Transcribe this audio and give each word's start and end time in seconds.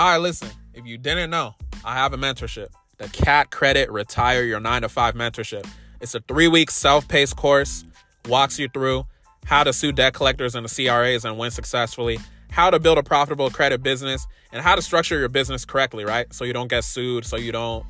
All 0.00 0.06
right, 0.06 0.16
listen, 0.16 0.48
if 0.72 0.86
you 0.86 0.96
didn't 0.96 1.28
know, 1.28 1.54
I 1.84 1.92
have 1.92 2.14
a 2.14 2.16
mentorship, 2.16 2.68
the 2.96 3.06
Cat 3.08 3.50
Credit 3.50 3.90
Retire 3.90 4.44
Your 4.44 4.58
9 4.58 4.80
to 4.80 4.88
5 4.88 5.14
mentorship. 5.14 5.68
It's 6.00 6.14
a 6.14 6.20
three 6.20 6.48
week 6.48 6.70
self 6.70 7.06
paced 7.06 7.36
course, 7.36 7.84
walks 8.26 8.58
you 8.58 8.70
through 8.70 9.04
how 9.44 9.62
to 9.62 9.74
sue 9.74 9.92
debt 9.92 10.14
collectors 10.14 10.54
and 10.54 10.66
the 10.66 10.74
CRAs 10.74 11.26
and 11.26 11.36
win 11.36 11.50
successfully, 11.50 12.18
how 12.50 12.70
to 12.70 12.78
build 12.78 12.96
a 12.96 13.02
profitable 13.02 13.50
credit 13.50 13.82
business, 13.82 14.26
and 14.52 14.62
how 14.62 14.74
to 14.74 14.80
structure 14.80 15.18
your 15.18 15.28
business 15.28 15.66
correctly, 15.66 16.06
right? 16.06 16.32
So 16.32 16.46
you 16.46 16.54
don't 16.54 16.68
get 16.68 16.84
sued, 16.84 17.26
so 17.26 17.36
you 17.36 17.52
don't 17.52 17.84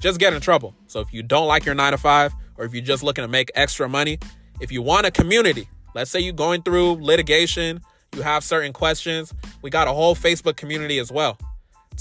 just 0.00 0.18
get 0.18 0.32
in 0.32 0.40
trouble. 0.40 0.74
So 0.88 0.98
if 0.98 1.14
you 1.14 1.22
don't 1.22 1.46
like 1.46 1.64
your 1.64 1.76
9 1.76 1.92
to 1.92 1.98
5, 1.98 2.32
or 2.56 2.64
if 2.64 2.74
you're 2.74 2.82
just 2.82 3.04
looking 3.04 3.22
to 3.22 3.28
make 3.28 3.52
extra 3.54 3.88
money, 3.88 4.18
if 4.60 4.72
you 4.72 4.82
want 4.82 5.06
a 5.06 5.12
community, 5.12 5.68
let's 5.94 6.10
say 6.10 6.18
you're 6.18 6.32
going 6.32 6.62
through 6.62 6.94
litigation, 6.94 7.82
you 8.16 8.22
have 8.22 8.42
certain 8.42 8.72
questions, 8.72 9.32
we 9.62 9.70
got 9.70 9.86
a 9.86 9.92
whole 9.92 10.16
Facebook 10.16 10.56
community 10.56 10.98
as 10.98 11.12
well. 11.12 11.38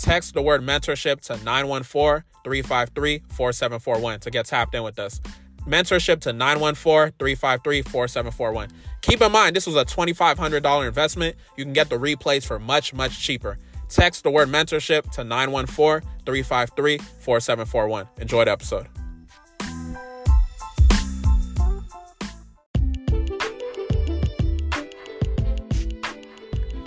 Text 0.02 0.34
the 0.34 0.41
word 0.41 0.64
mentorship 0.64 1.22
to 1.28 1.34
914 1.44 2.23
353 2.44 3.22
4741 3.30 4.20
to 4.22 4.32
get 4.32 4.48
tapped 4.48 4.74
in 4.74 4.82
with 4.82 4.98
us. 4.98 5.22
Mentorship 5.68 6.20
to 6.22 6.34
914 6.34 7.14
353 7.20 7.84
4741. 7.84 8.70
Keep 9.02 9.22
in 9.22 9.32
mind, 9.32 9.55
this 9.55 9.68
was 9.68 9.76
a 9.76 9.86
$2,500 9.86 10.88
investment. 10.88 11.36
You 11.55 11.64
can 11.64 11.74
get 11.74 11.91
the 11.91 11.98
replays 11.98 12.44
for 12.44 12.58
much, 12.58 12.96
much 12.96 13.20
cheaper. 13.20 13.60
Text 13.90 14.24
the 14.24 14.32
word 14.32 14.50
mentorship 14.50 15.12
to 15.12 15.24
914 15.24 16.10
353 16.26 16.98
4741. 16.98 18.08
Enjoy 18.18 18.46
the 18.46 18.52
episode. 18.52 18.88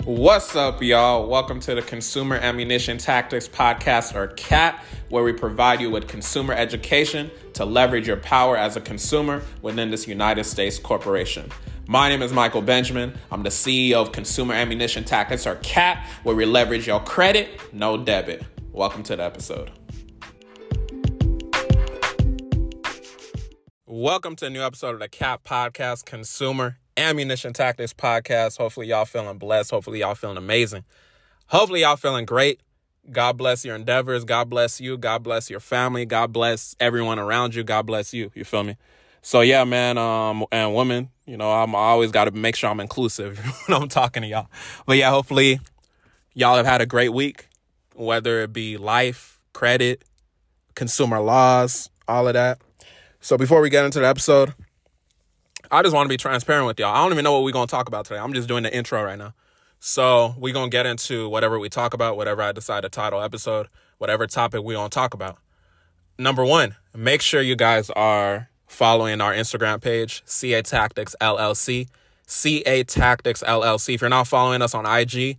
What's 0.05 0.55
up, 0.55 0.83
y'all? 0.83 1.27
Welcome 1.27 1.59
to 1.61 1.73
the 1.73 1.81
Consumer 1.81 2.35
Ammunition 2.35 2.99
Tactics 2.99 3.47
Podcast, 3.47 4.13
or 4.13 4.27
CAT, 4.27 4.85
where 5.09 5.23
we 5.23 5.33
provide 5.33 5.81
you 5.81 5.89
with 5.89 6.07
consumer 6.07 6.53
education 6.53 7.31
to 7.53 7.65
leverage 7.65 8.05
your 8.05 8.17
power 8.17 8.55
as 8.55 8.75
a 8.75 8.81
consumer 8.81 9.41
within 9.63 9.89
this 9.89 10.07
United 10.07 10.43
States 10.43 10.77
corporation. 10.77 11.49
My 11.87 12.07
name 12.07 12.21
is 12.21 12.31
Michael 12.31 12.61
Benjamin. 12.61 13.17
I'm 13.31 13.41
the 13.41 13.49
CEO 13.49 13.93
of 13.93 14.11
Consumer 14.11 14.53
Ammunition 14.53 15.03
Tactics, 15.03 15.47
or 15.47 15.55
CAT, 15.63 16.05
where 16.21 16.35
we 16.35 16.45
leverage 16.45 16.85
your 16.85 16.99
credit, 16.99 17.59
no 17.73 17.97
debit. 17.97 18.43
Welcome 18.73 19.01
to 19.01 19.15
the 19.15 19.23
episode. 19.23 19.71
Welcome 23.87 24.35
to 24.35 24.45
a 24.45 24.49
new 24.51 24.61
episode 24.61 24.93
of 24.93 24.99
the 24.99 25.09
CAT 25.09 25.43
Podcast 25.43 26.05
Consumer 26.05 26.77
Ammunition 26.97 27.53
Tactics 27.53 27.93
podcast. 27.93 28.57
Hopefully, 28.57 28.87
y'all 28.87 29.05
feeling 29.05 29.37
blessed. 29.37 29.71
Hopefully, 29.71 29.99
y'all 29.99 30.15
feeling 30.15 30.37
amazing. 30.37 30.83
Hopefully, 31.47 31.81
y'all 31.81 31.95
feeling 31.95 32.25
great. 32.25 32.61
God 33.11 33.37
bless 33.37 33.63
your 33.63 33.75
endeavors. 33.75 34.23
God 34.23 34.49
bless 34.49 34.81
you. 34.81 34.97
God 34.97 35.23
bless 35.23 35.49
your 35.49 35.59
family. 35.59 36.05
God 36.05 36.33
bless 36.33 36.75
everyone 36.79 37.19
around 37.19 37.53
you. 37.53 37.63
God 37.63 37.85
bless 37.85 38.13
you. 38.13 38.31
You 38.33 38.43
feel 38.43 38.63
me? 38.63 38.77
So 39.21 39.41
yeah, 39.41 39.63
man, 39.63 39.97
um, 39.97 40.45
and 40.51 40.75
women, 40.75 41.09
you 41.25 41.37
know, 41.37 41.51
I'm 41.51 41.75
I 41.75 41.79
always 41.79 42.11
got 42.11 42.25
to 42.25 42.31
make 42.31 42.55
sure 42.55 42.69
I'm 42.69 42.79
inclusive 42.79 43.37
when 43.67 43.81
I'm 43.81 43.89
talking 43.89 44.21
to 44.21 44.27
y'all. 44.27 44.47
But 44.85 44.97
yeah, 44.97 45.09
hopefully, 45.09 45.59
y'all 46.33 46.57
have 46.57 46.65
had 46.65 46.81
a 46.81 46.85
great 46.85 47.09
week, 47.09 47.47
whether 47.95 48.41
it 48.41 48.53
be 48.53 48.77
life, 48.77 49.39
credit, 49.53 50.03
consumer 50.75 51.19
laws, 51.19 51.89
all 52.07 52.27
of 52.27 52.35
that. 52.35 52.59
So 53.19 53.37
before 53.37 53.61
we 53.61 53.71
get 53.71 53.85
into 53.85 53.99
the 53.99 54.07
episode, 54.07 54.53
I 55.71 55.81
just 55.81 55.93
want 55.93 56.05
to 56.05 56.09
be 56.09 56.17
transparent 56.17 56.67
with 56.67 56.79
y'all. 56.79 56.95
I 56.95 57.03
don't 57.03 57.11
even 57.11 57.23
know 57.23 57.33
what 57.33 57.43
we're 57.43 57.51
going 57.51 57.67
to 57.67 57.71
talk 57.71 57.87
about 57.87 58.05
today. 58.05 58.19
I'm 58.19 58.33
just 58.33 58.47
doing 58.47 58.63
the 58.63 58.75
intro 58.75 59.03
right 59.03 59.17
now. 59.17 59.33
So 59.79 60.35
we're 60.37 60.53
going 60.53 60.69
to 60.69 60.75
get 60.75 60.85
into 60.85 61.29
whatever 61.29 61.59
we 61.59 61.69
talk 61.69 61.93
about, 61.93 62.17
whatever 62.17 62.41
I 62.41 62.51
decide 62.51 62.81
to 62.81 62.89
title 62.89 63.21
episode, 63.21 63.67
whatever 63.97 64.27
topic 64.27 64.61
we're 64.63 64.75
going 64.75 64.89
to 64.89 64.93
talk 64.95 65.13
about. 65.13 65.37
Number 66.17 66.45
one, 66.45 66.75
make 66.95 67.21
sure 67.21 67.41
you 67.41 67.55
guys 67.55 67.89
are 67.91 68.49
following 68.67 69.21
our 69.21 69.33
Instagram 69.33 69.81
page, 69.81 70.23
CA 70.25 70.61
Tactics 70.61 71.15
LLC. 71.21 71.87
CA 72.27 72.83
Tactics 72.83 73.43
LLC. 73.43 73.95
If 73.95 74.01
you're 74.01 74.09
not 74.09 74.27
following 74.27 74.61
us 74.61 74.73
on 74.73 74.85
IG, 74.85 75.37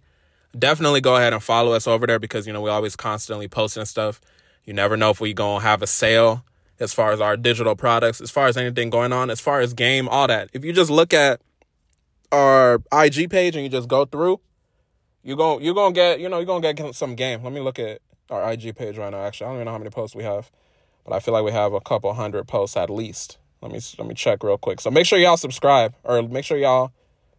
definitely 0.57 1.01
go 1.01 1.17
ahead 1.17 1.33
and 1.33 1.43
follow 1.43 1.73
us 1.73 1.87
over 1.87 2.07
there 2.07 2.19
because, 2.19 2.47
you 2.47 2.53
know, 2.53 2.61
we 2.61 2.71
always 2.71 2.95
constantly 2.97 3.49
posting 3.49 3.85
stuff. 3.85 4.21
You 4.65 4.73
never 4.73 4.97
know 4.97 5.11
if 5.11 5.21
we 5.21 5.33
going 5.33 5.61
to 5.61 5.67
have 5.67 5.83
a 5.83 5.87
sale 5.87 6.45
as 6.79 6.93
far 6.93 7.13
as 7.13 7.21
our 7.21 7.37
digital 7.37 7.75
products, 7.75 8.21
as 8.21 8.31
far 8.31 8.47
as 8.47 8.57
anything 8.57 8.91
going 8.91 9.13
on, 9.13 9.31
as 9.31 9.41
far 9.41 9.61
as 9.61 9.75
game, 9.75 10.09
all 10.09 10.27
that. 10.27 10.51
If 10.53 10.65
you 10.65 10.73
just 10.73 10.91
look 10.91 11.15
at 11.15 11.41
our 12.33 12.83
IG 12.93 13.31
page 13.31 13.55
and 13.55 13.65
you 13.65 13.71
just 13.71 13.89
go 13.89 14.05
through, 14.05 14.41
you're 15.23 15.37
going 15.37 15.65
you're 15.65 15.75
gonna 15.75 15.95
get, 15.95 16.21
you 16.21 16.29
know, 16.29 16.39
you're 16.39 16.47
gonna 16.47 16.73
get 16.73 16.95
some 16.95 17.15
game. 17.15 17.43
Let 17.43 17.53
me 17.53 17.61
look 17.61 17.79
at 17.79 18.01
our 18.31 18.53
IG 18.53 18.77
page 18.77 18.99
right 18.99 19.11
now. 19.11 19.25
Actually, 19.25 19.47
I 19.47 19.49
don't 19.49 19.57
even 19.57 19.65
know 19.67 19.73
how 19.73 19.79
many 19.79 19.91
posts 19.91 20.15
we 20.15 20.25
have, 20.25 20.51
but 21.05 21.15
I 21.15 21.21
feel 21.21 21.35
like 21.35 21.45
we 21.45 21.53
have 21.53 21.73
a 21.73 21.81
couple 21.81 22.13
hundred 22.15 22.47
posts 22.47 22.77
at 22.77 22.91
least. 22.91 23.39
Let 23.63 23.73
me 23.73 23.81
let 23.99 24.07
me 24.07 24.15
check 24.15 24.43
real 24.43 24.59
quick. 24.59 24.81
So 24.81 24.91
make 24.91 25.07
sure 25.07 25.19
y'all 25.19 25.37
subscribe 25.37 25.95
or 26.05 26.23
make 26.23 26.45
sure 26.45 26.59
y'all 26.59 26.93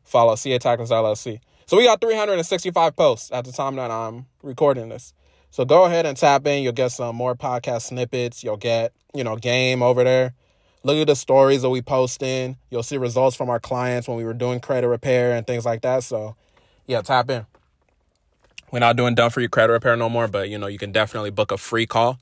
follow 0.03 0.35
CA 0.35 0.57
Tactics 0.59 0.89
LLC. 0.89 1.39
So 1.65 1.77
we 1.77 1.83
got 1.83 1.99
365 1.99 2.95
posts 2.95 3.31
at 3.31 3.43
the 3.45 3.51
time 3.51 3.75
that 3.75 3.91
I'm 3.91 4.25
recording 4.41 4.89
this. 4.89 5.13
So 5.57 5.65
go 5.65 5.85
ahead 5.85 6.05
and 6.05 6.15
tap 6.15 6.45
in. 6.45 6.61
You'll 6.61 6.73
get 6.73 6.91
some 6.91 7.15
more 7.15 7.33
podcast 7.33 7.87
snippets. 7.87 8.43
You'll 8.43 8.57
get, 8.57 8.93
you 9.15 9.23
know, 9.23 9.35
game 9.35 9.81
over 9.81 10.03
there. 10.03 10.35
Look 10.83 10.97
at 10.97 11.07
the 11.07 11.15
stories 11.15 11.63
that 11.63 11.71
we 11.71 11.81
post 11.81 12.21
in. 12.21 12.57
You'll 12.69 12.83
see 12.83 12.97
results 12.97 13.35
from 13.35 13.49
our 13.49 13.59
clients 13.59 14.07
when 14.07 14.17
we 14.17 14.23
were 14.23 14.35
doing 14.35 14.59
credit 14.59 14.87
repair 14.87 15.33
and 15.33 15.47
things 15.47 15.65
like 15.65 15.81
that. 15.81 16.03
So 16.03 16.35
yeah, 16.85 17.01
tap 17.01 17.31
in. 17.31 17.47
We're 18.71 18.81
not 18.81 18.97
doing 18.97 19.15
done 19.15 19.31
for 19.31 19.41
you 19.41 19.49
credit 19.49 19.73
repair 19.73 19.95
no 19.95 20.09
more, 20.09 20.27
but 20.27 20.47
you 20.47 20.59
know, 20.59 20.67
you 20.67 20.77
can 20.77 20.91
definitely 20.91 21.31
book 21.31 21.51
a 21.51 21.57
free 21.57 21.87
call 21.87 22.19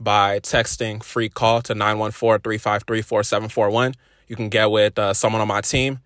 by 0.00 0.40
texting 0.40 1.02
free 1.02 1.28
call 1.28 1.60
to 1.60 1.74
914-353-4741. 1.74 3.96
You 4.28 4.36
can 4.36 4.48
get 4.48 4.70
with 4.70 4.98
uh, 4.98 5.12
someone 5.12 5.42
on 5.42 5.48
my 5.48 5.60
team 5.60 6.00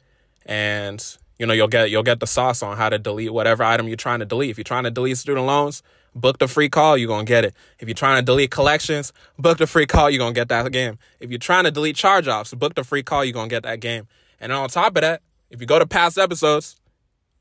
and 0.44 1.16
you 1.38 1.47
know, 1.47 1.53
you'll 1.53 1.69
get 1.69 1.93
you'll 1.93 2.03
get 2.03 2.19
the 2.19 2.26
sauce 2.26 2.60
on 2.60 2.76
how 2.76 2.88
to 2.88 2.99
delete 2.99 3.32
whatever 3.32 3.62
item 3.62 3.87
you're 3.87 3.97
trying 3.97 4.19
to 4.19 4.25
delete. 4.25 4.50
If 4.50 4.59
you're 4.59 4.65
trying 4.65 4.82
to 4.82 4.91
delete 4.91 5.19
student 5.19 5.47
loans, 5.47 5.84
book 6.16 6.38
the 6.38 6.49
free 6.49 6.69
call, 6.69 6.97
you're 6.97 7.09
gonna 7.09 7.25
get 7.25 7.44
it. 7.44 7.54
If 7.78 7.87
you're 7.88 7.94
trying 7.94 8.21
to 8.21 8.25
delete 8.25 8.50
collections, 8.50 9.12
book 9.38 9.59
the 9.59 9.66
free 9.66 9.87
call, 9.87 10.10
you're 10.10 10.19
gonna 10.19 10.32
get 10.32 10.49
that 10.49 10.71
game. 10.72 10.99
If 11.21 11.31
you're 11.31 11.38
trying 11.38 11.65
to 11.65 11.71
delete 11.71 11.97
charge 11.97 12.27
offs, 12.27 12.53
book 12.54 12.75
the 12.75 12.84
free 12.84 13.03
call, 13.03 13.25
you're 13.25 13.34
gonna 13.34 13.49
get 13.49 13.62
that 13.65 13.81
game. 13.81 14.09
And 14.41 14.53
on 14.53 14.69
top 14.69 14.97
of 14.97 15.03
that, 15.03 15.22
if 15.50 15.60
you 15.60 15.66
go 15.66 15.78
to 15.78 15.87
past 15.87 16.19
episodes, 16.19 16.81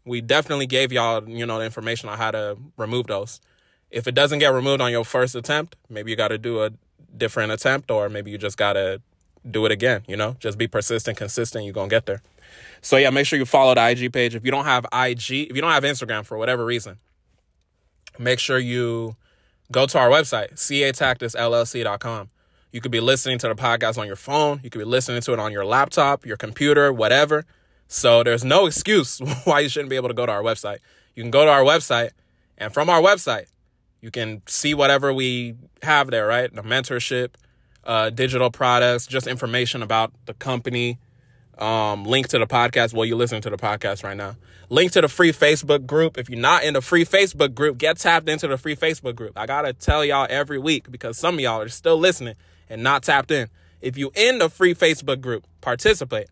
we 0.06 0.22
definitely 0.22 0.68
gave 0.68 0.92
y'all, 0.92 1.28
you 1.28 1.46
know, 1.46 1.58
the 1.58 1.66
information 1.66 2.10
on 2.10 2.18
how 2.18 2.32
to 2.32 2.58
remove 2.78 3.08
those. 3.08 3.42
If 3.90 4.08
it 4.08 4.14
doesn't 4.14 4.40
get 4.40 4.50
removed 4.54 4.82
on 4.82 4.92
your 4.92 5.06
first 5.06 5.36
attempt, 5.36 5.76
maybe 5.90 6.12
you 6.12 6.18
gotta 6.18 6.38
do 6.38 6.64
a 6.64 6.72
different 7.18 7.52
attempt, 7.52 7.90
or 7.90 8.10
maybe 8.10 8.30
you 8.30 8.38
just 8.38 8.58
gotta 8.58 9.02
do 9.50 9.66
it 9.66 9.72
again, 9.72 10.04
you 10.08 10.18
know? 10.18 10.36
Just 10.40 10.58
be 10.58 10.68
persistent, 10.68 11.18
consistent, 11.18 11.64
you're 11.64 11.74
gonna 11.74 11.88
get 11.88 12.06
there. 12.06 12.22
So 12.82 12.98
yeah, 12.98 13.10
make 13.10 13.26
sure 13.26 13.40
you 13.40 13.46
follow 13.46 13.74
the 13.74 13.90
IG 13.90 14.12
page. 14.12 14.36
If 14.36 14.44
you 14.44 14.52
don't 14.52 14.66
have 14.66 14.86
IG, 14.94 15.50
if 15.50 15.56
you 15.56 15.62
don't 15.62 15.72
have 15.72 15.84
Instagram 15.84 16.26
for 16.26 16.38
whatever 16.38 16.66
reason, 16.66 16.98
make 18.18 18.40
sure 18.40 18.58
you 18.58 19.16
go 19.72 19.86
to 19.86 20.00
our 20.00 20.10
website, 20.10 20.54
catacticsllc.com. 20.54 22.30
You 22.72 22.82
could 22.82 22.92
be 22.92 23.00
listening 23.00 23.38
to 23.40 23.48
the 23.48 23.56
podcast 23.56 23.98
on 23.98 24.06
your 24.06 24.18
phone. 24.18 24.60
You 24.64 24.70
could 24.70 24.80
be 24.80 24.86
listening 24.86 25.22
to 25.22 25.34
it 25.34 25.40
on 25.40 25.52
your 25.52 25.66
laptop, 25.66 26.26
your 26.26 26.38
computer, 26.38 26.92
whatever. 26.92 27.46
So 27.88 28.24
there's 28.24 28.44
no 28.44 28.66
excuse 28.66 29.20
why 29.46 29.62
you 29.62 29.70
shouldn't 29.70 29.90
be 29.90 29.96
able 29.96 30.10
to 30.10 30.14
go 30.14 30.26
to 30.26 30.32
our 30.32 30.44
website. 30.44 30.80
You 31.16 31.24
can 31.24 31.32
go 31.32 31.46
to 31.46 31.52
our 31.52 31.64
website, 31.64 32.12
and 32.58 32.74
from 32.74 32.90
our 32.90 33.02
website, 33.02 33.46
you 34.02 34.12
can 34.12 34.42
see 34.46 34.74
whatever 34.74 35.14
we 35.14 35.56
have 35.82 36.12
there, 36.12 36.28
right? 36.28 36.54
The 36.54 36.62
mentorship, 36.62 37.30
uh, 37.86 38.10
digital 38.10 38.52
products, 38.52 39.08
just 39.08 39.26
information 39.26 39.82
about 39.82 40.12
the 40.26 40.34
company, 40.34 41.00
um, 41.58 42.04
link 42.04 42.28
to 42.30 42.40
the 42.40 42.48
podcast. 42.48 42.94
Well, 42.94 43.06
you're 43.06 43.18
listening 43.18 43.42
to 43.44 43.50
the 43.50 43.58
podcast 43.58 44.04
right 44.04 44.18
now. 44.18 44.36
Link 44.70 44.92
to 44.94 45.02
the 45.02 45.08
free 45.08 45.32
Facebook 45.32 45.86
group. 45.86 46.18
If 46.18 46.30
you're 46.30 46.40
not 46.40 46.64
in 46.64 46.74
the 46.74 46.82
free 46.82 47.06
Facebook 47.06 47.54
group, 47.54 47.78
get 47.78 47.98
tapped 47.98 48.28
into 48.28 48.48
the 48.48 48.58
free 48.58 48.76
Facebook 48.76 49.16
group. 49.16 49.38
I 49.38 49.46
gotta 49.46 49.74
tell 49.74 50.04
y'all 50.04 50.28
every 50.30 50.58
week 50.58 50.92
because 50.92 51.18
some 51.18 51.36
of 51.36 51.40
y'all 51.42 51.62
are 51.62 51.70
still 51.70 51.98
listening 51.98 52.36
and 52.70 52.82
not 52.84 53.04
tapped 53.04 53.32
in. 53.32 53.50
If 53.82 53.98
you 53.98 54.12
in 54.16 54.40
the 54.40 54.50
free 54.50 54.74
Facebook 54.74 55.22
group, 55.22 55.46
participate. 55.62 56.28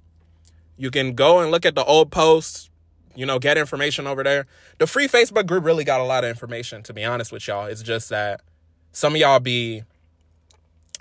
You 0.77 0.89
can 0.89 1.13
go 1.13 1.39
and 1.39 1.51
look 1.51 1.65
at 1.65 1.75
the 1.75 1.83
old 1.83 2.12
posts, 2.12 2.71
you 3.15 3.25
know, 3.25 3.38
get 3.38 3.57
information 3.57 4.07
over 4.07 4.24
there. 4.24 4.47
The 4.79 4.88
free 4.88 5.07
Facebook 5.07 5.45
group 5.45 5.63
really 5.63 5.83
got 5.83 6.01
a 6.01 6.03
lot 6.03 6.24
of 6.24 6.29
information, 6.29 6.81
to 6.83 6.94
be 6.94 7.06
honest 7.06 7.31
with 7.31 7.47
y'all. 7.47 7.68
It's 7.68 7.83
just 7.83 8.09
that 8.09 8.41
some 8.91 9.13
of 9.13 9.21
y'all 9.21 9.39
be 9.39 9.83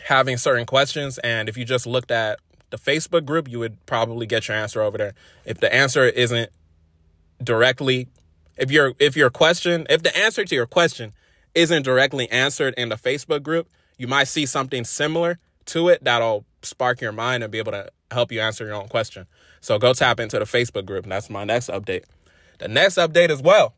having 0.04 0.36
certain 0.36 0.66
questions, 0.66 1.18
and 1.18 1.48
if 1.48 1.56
you 1.56 1.64
just 1.64 1.86
looked 1.86 2.10
at 2.10 2.38
the 2.70 2.76
Facebook 2.76 3.24
group, 3.24 3.48
you 3.48 3.58
would 3.58 3.84
probably 3.86 4.26
get 4.26 4.48
your 4.48 4.56
answer 4.56 4.82
over 4.82 4.98
there. 4.98 5.14
If 5.44 5.58
the 5.60 5.72
answer 5.72 6.04
isn't 6.04 6.50
directly, 7.44 8.08
if 8.56 8.70
your 8.70 8.94
if 8.98 9.16
your 9.16 9.30
question, 9.30 9.86
if 9.90 10.02
the 10.02 10.16
answer 10.16 10.44
to 10.44 10.54
your 10.54 10.66
question 10.66 11.12
isn't 11.54 11.82
directly 11.82 12.30
answered 12.30 12.74
in 12.76 12.88
the 12.88 12.96
Facebook 12.96 13.42
group, 13.42 13.68
you 13.98 14.06
might 14.06 14.24
see 14.24 14.46
something 14.46 14.84
similar 14.84 15.38
to 15.66 15.88
it 15.88 16.02
that'll 16.04 16.44
spark 16.62 17.00
your 17.00 17.12
mind 17.12 17.42
and 17.42 17.52
be 17.52 17.58
able 17.58 17.72
to 17.72 17.88
help 18.10 18.32
you 18.32 18.40
answer 18.40 18.64
your 18.64 18.74
own 18.74 18.88
question. 18.88 19.26
So 19.60 19.78
go 19.78 19.92
tap 19.92 20.20
into 20.20 20.38
the 20.38 20.44
Facebook 20.44 20.86
group. 20.86 21.06
That's 21.06 21.30
my 21.30 21.44
next 21.44 21.68
update. 21.68 22.04
The 22.58 22.68
next 22.68 22.94
update 22.94 23.30
as 23.30 23.42
well. 23.42 23.74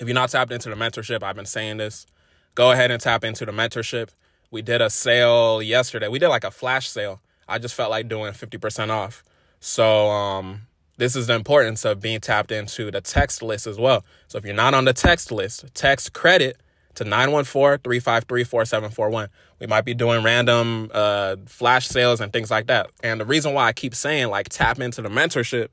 If 0.00 0.06
you're 0.06 0.14
not 0.14 0.30
tapped 0.30 0.52
into 0.52 0.70
the 0.70 0.76
mentorship, 0.76 1.22
I've 1.22 1.36
been 1.36 1.46
saying 1.46 1.76
this. 1.76 2.06
Go 2.54 2.72
ahead 2.72 2.90
and 2.90 3.00
tap 3.00 3.24
into 3.24 3.44
the 3.44 3.52
mentorship. 3.52 4.08
We 4.50 4.62
did 4.62 4.80
a 4.80 4.90
sale 4.90 5.62
yesterday. 5.62 6.08
We 6.08 6.18
did 6.18 6.28
like 6.28 6.44
a 6.44 6.50
flash 6.50 6.88
sale. 6.88 7.20
I 7.48 7.58
just 7.58 7.74
felt 7.74 7.90
like 7.90 8.08
doing 8.08 8.32
50% 8.32 8.90
off. 8.90 9.22
So, 9.60 10.08
um, 10.08 10.62
this 11.00 11.16
is 11.16 11.26
the 11.28 11.34
importance 11.34 11.86
of 11.86 11.98
being 11.98 12.20
tapped 12.20 12.52
into 12.52 12.90
the 12.90 13.00
text 13.00 13.42
list 13.42 13.66
as 13.66 13.78
well. 13.78 14.04
So 14.28 14.36
if 14.36 14.44
you're 14.44 14.52
not 14.52 14.74
on 14.74 14.84
the 14.84 14.92
text 14.92 15.32
list, 15.32 15.64
text 15.74 16.12
credit 16.12 16.58
to 16.96 17.04
914-353-4741. 17.04 19.28
We 19.60 19.66
might 19.66 19.86
be 19.86 19.94
doing 19.94 20.22
random 20.22 20.90
uh, 20.92 21.36
flash 21.46 21.88
sales 21.88 22.20
and 22.20 22.30
things 22.30 22.50
like 22.50 22.66
that. 22.66 22.90
And 23.02 23.18
the 23.18 23.24
reason 23.24 23.54
why 23.54 23.66
I 23.66 23.72
keep 23.72 23.94
saying 23.94 24.28
like 24.28 24.50
tap 24.50 24.78
into 24.78 25.00
the 25.00 25.08
mentorship 25.08 25.68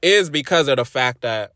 is 0.00 0.30
because 0.30 0.68
of 0.68 0.78
the 0.78 0.86
fact 0.86 1.20
that 1.20 1.52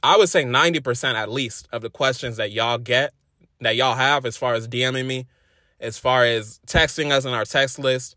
I 0.00 0.16
would 0.16 0.28
say 0.28 0.44
90% 0.44 1.14
at 1.14 1.28
least 1.28 1.66
of 1.72 1.82
the 1.82 1.90
questions 1.90 2.36
that 2.36 2.52
y'all 2.52 2.78
get, 2.78 3.12
that 3.60 3.74
y'all 3.74 3.96
have 3.96 4.24
as 4.24 4.36
far 4.36 4.54
as 4.54 4.68
DMing 4.68 5.06
me, 5.06 5.26
as 5.80 5.98
far 5.98 6.24
as 6.24 6.60
texting 6.68 7.10
us 7.10 7.24
in 7.24 7.32
our 7.32 7.44
text 7.44 7.80
list, 7.80 8.14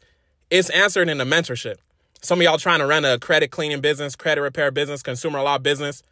it's 0.51 0.69
answered 0.69 1.09
in 1.09 1.17
the 1.17 1.23
mentorship. 1.23 1.77
Some 2.21 2.39
of 2.39 2.43
y'all 2.43 2.57
trying 2.57 2.79
to 2.79 2.85
run 2.85 3.03
a 3.03 3.17
credit 3.17 3.49
cleaning 3.49 3.81
business, 3.81 4.15
credit 4.15 4.41
repair 4.41 4.71
business, 4.71 5.01
consumer 5.01 5.41
law 5.41 5.57
business. 5.57 6.03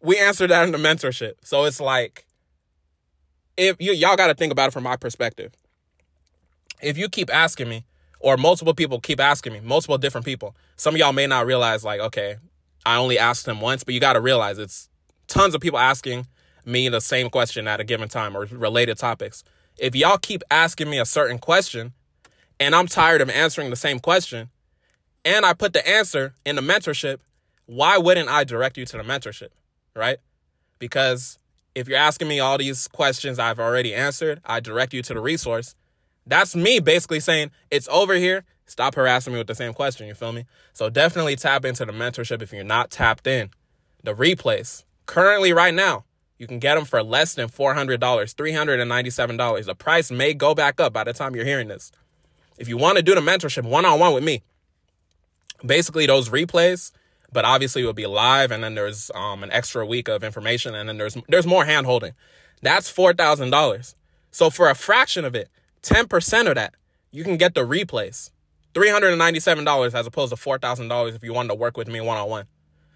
We 0.00 0.18
answer 0.18 0.46
that 0.48 0.64
in 0.64 0.72
the 0.72 0.78
mentorship. 0.78 1.34
So 1.44 1.64
it's 1.64 1.80
like, 1.80 2.26
if 3.56 3.76
you 3.78 3.92
y'all 3.92 4.16
got 4.16 4.26
to 4.26 4.34
think 4.34 4.52
about 4.52 4.68
it 4.68 4.72
from 4.72 4.82
my 4.82 4.96
perspective. 4.96 5.52
If 6.80 6.98
you 6.98 7.08
keep 7.08 7.32
asking 7.32 7.68
me, 7.68 7.84
or 8.18 8.36
multiple 8.36 8.74
people 8.74 9.00
keep 9.00 9.20
asking 9.20 9.52
me, 9.52 9.60
multiple 9.60 9.98
different 9.98 10.24
people, 10.24 10.56
some 10.76 10.94
of 10.94 10.98
y'all 10.98 11.12
may 11.12 11.26
not 11.26 11.46
realize, 11.46 11.84
like, 11.84 12.00
okay, 12.00 12.36
I 12.84 12.96
only 12.96 13.18
asked 13.18 13.46
them 13.46 13.60
once, 13.60 13.84
but 13.84 13.94
you 13.94 14.00
got 14.00 14.14
to 14.14 14.20
realize 14.20 14.58
it's 14.58 14.88
tons 15.28 15.54
of 15.54 15.60
people 15.60 15.78
asking 15.78 16.26
me 16.64 16.88
the 16.88 17.00
same 17.00 17.30
question 17.30 17.68
at 17.68 17.80
a 17.80 17.84
given 17.84 18.08
time 18.08 18.36
or 18.36 18.46
related 18.46 18.98
topics. 18.98 19.44
If 19.78 19.94
y'all 19.94 20.18
keep 20.18 20.42
asking 20.50 20.90
me 20.90 20.98
a 20.98 21.06
certain 21.06 21.38
question 21.38 21.92
and 22.60 22.74
I'm 22.74 22.86
tired 22.86 23.20
of 23.20 23.30
answering 23.30 23.70
the 23.70 23.76
same 23.76 23.98
question, 23.98 24.50
and 25.24 25.44
I 25.44 25.52
put 25.52 25.72
the 25.72 25.86
answer 25.88 26.34
in 26.44 26.56
the 26.56 26.62
mentorship, 26.62 27.18
why 27.66 27.98
wouldn't 27.98 28.28
I 28.28 28.44
direct 28.44 28.76
you 28.76 28.84
to 28.86 28.96
the 28.96 29.02
mentorship? 29.02 29.48
Right? 29.94 30.18
Because 30.78 31.38
if 31.74 31.88
you're 31.88 31.98
asking 31.98 32.28
me 32.28 32.40
all 32.40 32.58
these 32.58 32.88
questions 32.88 33.38
I've 33.38 33.60
already 33.60 33.94
answered, 33.94 34.40
I 34.44 34.60
direct 34.60 34.92
you 34.92 35.02
to 35.02 35.14
the 35.14 35.20
resource. 35.20 35.74
That's 36.26 36.54
me 36.54 36.80
basically 36.80 37.20
saying 37.20 37.50
it's 37.70 37.88
over 37.88 38.14
here. 38.14 38.44
Stop 38.66 38.94
harassing 38.94 39.32
me 39.32 39.38
with 39.38 39.48
the 39.48 39.54
same 39.54 39.74
question. 39.74 40.06
You 40.06 40.14
feel 40.14 40.32
me? 40.32 40.46
So 40.72 40.88
definitely 40.88 41.36
tap 41.36 41.64
into 41.64 41.84
the 41.84 41.92
mentorship 41.92 42.42
if 42.42 42.52
you're 42.52 42.64
not 42.64 42.90
tapped 42.90 43.26
in. 43.26 43.50
The 44.02 44.14
replays, 44.14 44.84
currently, 45.06 45.52
right 45.52 45.74
now, 45.74 46.04
you 46.38 46.46
can 46.46 46.58
get 46.58 46.74
them 46.74 46.84
for 46.84 47.02
less 47.02 47.34
than 47.34 47.48
$400, 47.48 47.98
$397. 47.98 49.64
The 49.64 49.74
price 49.74 50.10
may 50.10 50.34
go 50.34 50.54
back 50.54 50.80
up 50.80 50.92
by 50.92 51.04
the 51.04 51.12
time 51.12 51.36
you're 51.36 51.44
hearing 51.44 51.68
this. 51.68 51.92
If 52.58 52.68
you 52.68 52.76
want 52.76 52.96
to 52.96 53.02
do 53.02 53.14
the 53.14 53.20
mentorship 53.20 53.64
one 53.64 53.84
on 53.84 54.00
one 54.00 54.14
with 54.14 54.24
me, 54.24 54.42
basically 55.64 56.06
those 56.06 56.28
replays, 56.28 56.92
but 57.32 57.44
obviously 57.44 57.82
it 57.82 57.86
will 57.86 57.92
be 57.92 58.06
live 58.06 58.50
and 58.50 58.62
then 58.62 58.74
there's 58.74 59.10
um, 59.14 59.42
an 59.42 59.50
extra 59.52 59.86
week 59.86 60.08
of 60.08 60.22
information 60.22 60.74
and 60.74 60.88
then 60.88 60.98
there's 60.98 61.16
there's 61.28 61.46
more 61.46 61.64
hand 61.64 61.86
holding. 61.86 62.12
That's 62.60 62.88
four 62.88 63.12
thousand 63.12 63.50
dollars. 63.50 63.94
So 64.30 64.48
for 64.48 64.70
a 64.70 64.74
fraction 64.74 65.24
of 65.24 65.34
it, 65.34 65.48
10% 65.82 66.48
of 66.48 66.54
that, 66.54 66.74
you 67.10 67.22
can 67.22 67.36
get 67.36 67.54
the 67.54 67.60
replays. 67.60 68.30
$397 68.74 69.94
as 69.94 70.06
opposed 70.06 70.34
to 70.34 70.36
$4,000 70.36 71.14
if 71.14 71.22
you 71.22 71.34
wanted 71.34 71.48
to 71.48 71.54
work 71.54 71.76
with 71.76 71.88
me 71.88 72.00
one 72.00 72.16
on 72.16 72.28
one. 72.28 72.46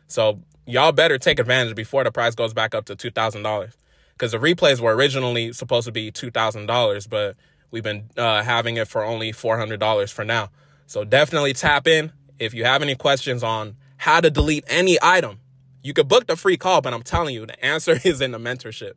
So 0.09 0.41
y'all 0.67 0.93
better 0.93 1.19
take 1.19 1.39
advantage 1.39 1.77
before 1.77 2.05
the 2.05 2.11
price 2.11 2.35
goes 2.35 2.55
back 2.55 2.75
up 2.75 2.87
to 2.87 2.97
$2,000. 2.97 3.73
Because 4.15 4.33
the 4.33 4.39
replays 4.39 4.81
were 4.81 4.97
originally 4.97 5.53
supposed 5.53 5.85
to 5.85 5.93
be 5.93 6.11
$2,000, 6.11 7.11
but 7.11 7.37
we've 7.71 7.83
been 7.83 8.09
uh, 8.17 8.43
having 8.43 8.79
it 8.79 8.89
for 8.89 9.05
only 9.05 9.33
$400 9.33 10.11
for 10.11 10.25
now. 10.25 10.49
So 10.87 11.05
definitely 11.05 11.53
tap 11.53 11.87
in. 11.87 12.13
If 12.39 12.55
you 12.55 12.65
have 12.65 12.83
any 12.83 12.95
questions 12.95 13.43
on 13.43 13.77
how 13.99 14.21
to 14.21 14.31
delete 14.31 14.65
any 14.69 14.99
item, 15.03 15.39
you 15.83 15.93
could 15.93 16.09
book 16.09 16.27
the 16.27 16.37
free 16.37 16.57
call, 16.57 16.81
but 16.81 16.93
I'm 16.93 17.03
telling 17.03 17.35
you, 17.35 17.47
the 17.47 17.65
answer 17.65 17.99
is 18.05 18.21
in 18.21 18.33
the 18.33 18.39
mentorship, 18.39 18.93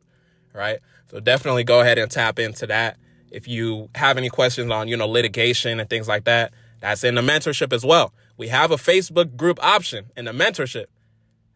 right? 0.52 0.80
So 1.10 1.20
definitely 1.20 1.64
go 1.64 1.80
ahead 1.80 1.98
and 1.98 2.10
tap 2.10 2.38
into 2.38 2.66
that. 2.66 2.96
If 3.30 3.46
you 3.46 3.90
have 3.94 4.18
any 4.18 4.28
questions 4.28 4.70
on, 4.70 4.88
you 4.88 4.96
know, 4.96 5.06
litigation 5.06 5.78
and 5.78 5.88
things 5.88 6.08
like 6.08 6.24
that, 6.24 6.52
that's 6.80 7.04
in 7.04 7.14
the 7.14 7.20
mentorship 7.20 7.72
as 7.72 7.84
well. 7.84 8.12
We 8.36 8.48
have 8.48 8.70
a 8.70 8.76
Facebook 8.76 9.36
group 9.36 9.62
option 9.62 10.06
in 10.16 10.24
the 10.24 10.32
mentorship. 10.32 10.86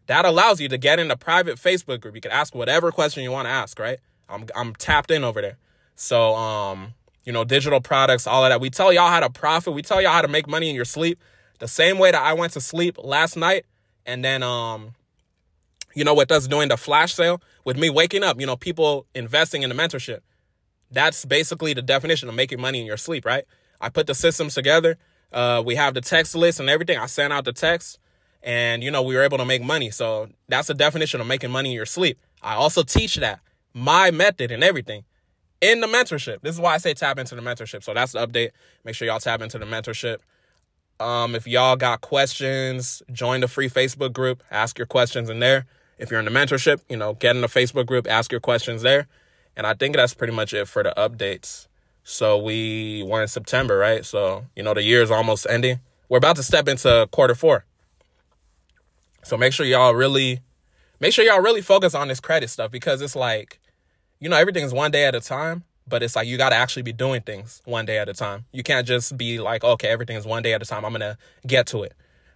That 0.07 0.23
allows 0.23 0.61
you 0.61 0.69
to 0.69 0.77
get 0.77 0.99
in 0.99 1.09
a 1.09 1.17
private 1.17 1.57
Facebook 1.57 1.99
group. 1.99 2.15
You 2.15 2.21
can 2.21 2.31
ask 2.31 2.53
whatever 2.53 2.91
question 2.91 3.23
you 3.23 3.31
want 3.31 3.47
to 3.47 3.49
ask, 3.49 3.79
right? 3.79 3.99
I'm 4.29 4.45
I'm 4.55 4.75
tapped 4.75 5.11
in 5.11 5.23
over 5.23 5.41
there. 5.41 5.57
So 5.95 6.35
um, 6.35 6.93
you 7.23 7.33
know, 7.33 7.43
digital 7.43 7.81
products, 7.81 8.27
all 8.27 8.45
of 8.45 8.51
that. 8.51 8.61
We 8.61 8.69
tell 8.69 8.93
y'all 8.93 9.09
how 9.09 9.19
to 9.19 9.29
profit. 9.29 9.73
We 9.73 9.81
tell 9.81 10.01
y'all 10.01 10.11
how 10.11 10.21
to 10.21 10.27
make 10.27 10.47
money 10.47 10.69
in 10.69 10.75
your 10.75 10.85
sleep. 10.85 11.19
The 11.59 11.67
same 11.67 11.97
way 11.97 12.11
that 12.11 12.21
I 12.21 12.33
went 12.33 12.53
to 12.53 12.61
sleep 12.61 12.97
last 13.01 13.35
night 13.37 13.65
and 14.05 14.23
then 14.23 14.43
um 14.43 14.93
you 15.93 16.03
know 16.03 16.13
with 16.13 16.31
us 16.31 16.47
doing 16.47 16.69
the 16.69 16.77
flash 16.77 17.13
sale, 17.13 17.41
with 17.63 17.77
me 17.77 17.89
waking 17.89 18.23
up, 18.23 18.39
you 18.39 18.45
know, 18.45 18.55
people 18.55 19.05
investing 19.15 19.63
in 19.63 19.69
the 19.69 19.75
mentorship. 19.75 20.19
That's 20.91 21.25
basically 21.25 21.73
the 21.73 21.81
definition 21.81 22.29
of 22.29 22.35
making 22.35 22.61
money 22.61 22.79
in 22.79 22.85
your 22.85 22.97
sleep, 22.97 23.25
right? 23.25 23.45
I 23.81 23.89
put 23.89 24.07
the 24.07 24.15
systems 24.15 24.53
together. 24.53 24.97
Uh, 25.31 25.61
we 25.65 25.75
have 25.75 25.93
the 25.93 26.01
text 26.01 26.35
list 26.35 26.59
and 26.59 26.69
everything. 26.69 26.97
I 26.97 27.07
sent 27.07 27.33
out 27.33 27.45
the 27.45 27.53
text 27.53 27.99
and, 28.43 28.83
you 28.83 28.91
know, 28.91 29.01
we 29.01 29.15
were 29.15 29.23
able 29.23 29.37
to 29.39 29.45
make 29.45 29.63
money. 29.63 29.89
So 29.89 30.29
that's 30.47 30.67
the 30.67 30.73
definition 30.73 31.19
of 31.19 31.27
making 31.27 31.51
money 31.51 31.71
in 31.71 31.75
your 31.75 31.85
sleep. 31.85 32.17
I 32.41 32.53
also 32.53 32.83
teach 32.83 33.15
that, 33.15 33.39
my 33.73 34.11
method 34.11 34.51
and 34.51 34.63
everything 34.63 35.03
in 35.59 35.81
the 35.81 35.87
mentorship. 35.87 36.41
This 36.41 36.55
is 36.55 36.61
why 36.61 36.75
I 36.75 36.77
say 36.77 36.93
tap 36.93 37.17
into 37.17 37.35
the 37.35 37.41
mentorship. 37.41 37.83
So 37.83 37.93
that's 37.93 38.11
the 38.11 38.25
update. 38.25 38.51
Make 38.83 38.95
sure 38.95 39.07
y'all 39.07 39.19
tap 39.19 39.41
into 39.41 39.57
the 39.57 39.65
mentorship. 39.65 40.19
Um, 40.99 41.35
if 41.35 41.45
y'all 41.45 41.75
got 41.75 42.01
questions, 42.01 43.03
join 43.11 43.41
the 43.41 43.47
free 43.47 43.69
Facebook 43.69 44.13
group, 44.13 44.41
ask 44.49 44.77
your 44.77 44.87
questions 44.87 45.29
in 45.29 45.39
there. 45.39 45.65
If 45.97 46.11
you're 46.11 46.19
in 46.19 46.25
the 46.25 46.31
mentorship, 46.31 46.81
you 46.89 46.97
know, 46.97 47.13
get 47.13 47.35
in 47.35 47.41
the 47.41 47.47
Facebook 47.47 47.85
group, 47.85 48.07
ask 48.09 48.31
your 48.31 48.41
questions 48.41 48.81
there. 48.81 49.07
And 49.55 49.65
I 49.65 49.73
think 49.73 49.95
that's 49.95 50.13
pretty 50.13 50.33
much 50.33 50.53
it 50.53 50.67
for 50.67 50.83
the 50.83 50.93
updates. 50.97 51.67
So 52.03 52.37
we 52.37 53.03
were 53.03 53.21
in 53.21 53.27
September, 53.27 53.77
right? 53.77 54.05
So, 54.05 54.45
you 54.55 54.63
know, 54.63 54.73
the 54.73 54.83
year 54.83 55.01
is 55.01 55.11
almost 55.11 55.47
ending. 55.49 55.79
We're 56.07 56.19
about 56.19 56.35
to 56.35 56.43
step 56.43 56.67
into 56.67 57.07
quarter 57.11 57.35
four. 57.35 57.65
So 59.23 59.37
make 59.37 59.53
sure 59.53 59.65
y'all 59.65 59.95
really 59.95 60.41
make 60.99 61.13
sure 61.13 61.25
y'all 61.25 61.41
really 61.41 61.61
focus 61.61 61.95
on 61.95 62.07
this 62.07 62.19
credit 62.19 62.49
stuff 62.49 62.71
because 62.71 63.01
it's 63.01 63.15
like, 63.15 63.59
you 64.19 64.29
know, 64.29 64.37
everything's 64.37 64.73
one 64.73 64.91
day 64.91 65.05
at 65.05 65.15
a 65.15 65.21
time, 65.21 65.63
but 65.87 66.01
it's 66.03 66.15
like 66.15 66.27
you 66.27 66.37
got 66.37 66.49
to 66.49 66.55
actually 66.55 66.83
be 66.83 66.93
doing 66.93 67.21
things 67.21 67.61
one 67.65 67.85
day 67.85 67.99
at 67.99 68.09
a 68.09 68.13
time. 68.13 68.45
You 68.51 68.63
can't 68.63 68.87
just 68.87 69.17
be 69.17 69.39
like, 69.39 69.63
okay, 69.63 69.87
everything 69.89 70.17
is 70.17 70.25
one 70.25 70.43
day 70.43 70.53
at 70.53 70.61
a 70.61 70.65
time. 70.65 70.83
I'm 70.83 70.91
going 70.91 71.01
to 71.01 71.17
get 71.45 71.67
to 71.67 71.83
it, 71.83 71.93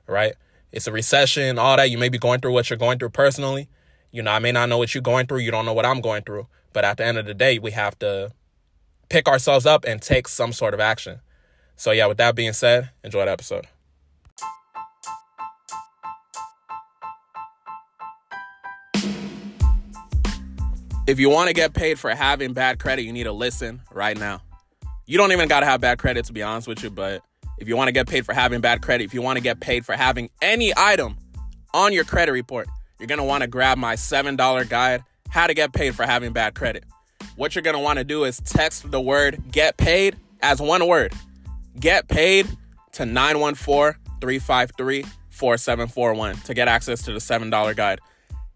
right? 0.08 0.34
It's 0.72 0.88
a 0.88 0.92
recession, 0.92 1.58
all 1.58 1.78
that. 1.78 1.90
You 1.90 1.98
may 1.98 2.10
be 2.10 2.20
going 2.20 2.42
through 2.42 2.54
what 2.54 2.70
you're 2.70 2.78
going 2.78 3.00
through 3.00 3.10
personally. 3.10 3.68
You 4.12 4.22
know, 4.22 4.32
I 4.32 4.40
may 4.40 4.52
not 4.52 4.70
know 4.70 4.78
what 4.78 4.94
you're 4.94 5.02
going 5.02 5.26
through. 5.26 5.40
You 5.40 5.52
don't 5.52 5.66
know 5.66 5.74
what 5.74 5.86
I'm 5.86 6.02
going 6.02 6.24
through. 6.24 6.48
But 6.74 6.86
at 6.86 6.98
the 6.98 7.06
end 7.06 7.18
of 7.18 7.26
the 7.26 7.34
day, 7.34 7.58
we 7.58 7.72
have 7.72 7.98
to 8.00 8.32
pick 9.10 9.28
ourselves 9.28 9.66
up 9.66 9.84
and 9.86 10.02
take 10.02 10.28
some 10.28 10.54
sort 10.54 10.74
of 10.74 10.80
action. 10.80 11.22
So, 11.76 11.92
yeah, 11.92 12.06
with 12.06 12.18
that 12.18 12.36
being 12.36 12.54
said, 12.54 12.92
enjoy 13.04 13.26
the 13.26 13.32
episode. 13.32 13.66
If 21.10 21.20
you 21.20 21.28
want 21.32 21.48
to 21.48 21.56
get 21.56 21.74
paid 21.74 21.98
for 21.98 22.12
having 22.12 22.54
bad 22.54 22.78
credit, 22.78 23.02
you 23.02 23.12
need 23.12 23.24
to 23.24 23.32
listen 23.32 23.82
right 23.92 24.16
now. 24.16 24.44
You 25.08 25.18
don't 25.18 25.32
even 25.32 25.50
got 25.50 25.62
to 25.62 25.66
have 25.66 25.82
bad 25.82 25.98
credit, 25.98 26.26
to 26.26 26.34
be 26.34 26.44
honest 26.44 26.68
with 26.68 26.84
you, 26.84 26.92
but 26.92 27.24
if 27.58 27.68
you 27.68 27.76
want 27.76 27.88
to 27.88 27.92
get 27.92 28.08
paid 28.08 28.28
for 28.28 28.34
having 28.34 28.62
bad 28.62 28.84
credit, 28.84 29.06
if 29.06 29.16
you 29.16 29.24
want 29.24 29.38
to 29.38 29.42
get 29.42 29.60
paid 29.60 29.88
for 29.88 29.94
having 29.94 30.30
any 30.40 30.72
item 30.78 31.18
on 31.74 31.94
your 31.94 32.04
credit 32.04 32.32
report, 32.32 32.68
you're 33.00 33.08
going 33.08 33.18
to 33.18 33.24
want 33.24 33.42
to 33.42 33.48
grab 33.48 33.80
my 33.80 33.96
$7 33.96 34.70
guide, 34.70 35.04
How 35.30 35.48
to 35.48 35.56
Get 35.56 35.74
Paid 35.74 35.96
for 35.96 36.06
Having 36.06 36.34
Bad 36.34 36.54
Credit. 36.54 36.84
What 37.38 37.56
you're 37.56 37.64
going 37.64 37.76
to 37.76 37.82
want 37.82 37.98
to 37.98 38.06
do 38.06 38.24
is 38.24 38.40
text 38.42 38.92
the 38.92 39.02
word 39.02 39.42
get 39.52 39.78
paid 39.78 40.16
as 40.44 40.62
one 40.62 40.88
word. 40.88 41.12
Get 41.80 42.08
paid 42.08 42.48
to 42.92 43.08
914 43.08 44.00
353 44.22 45.06
4741 45.32 46.36
to 46.44 46.54
get 46.54 46.68
access 46.68 47.02
to 47.02 47.14
the 47.14 47.20
$7 47.20 47.76
guide. 47.76 48.00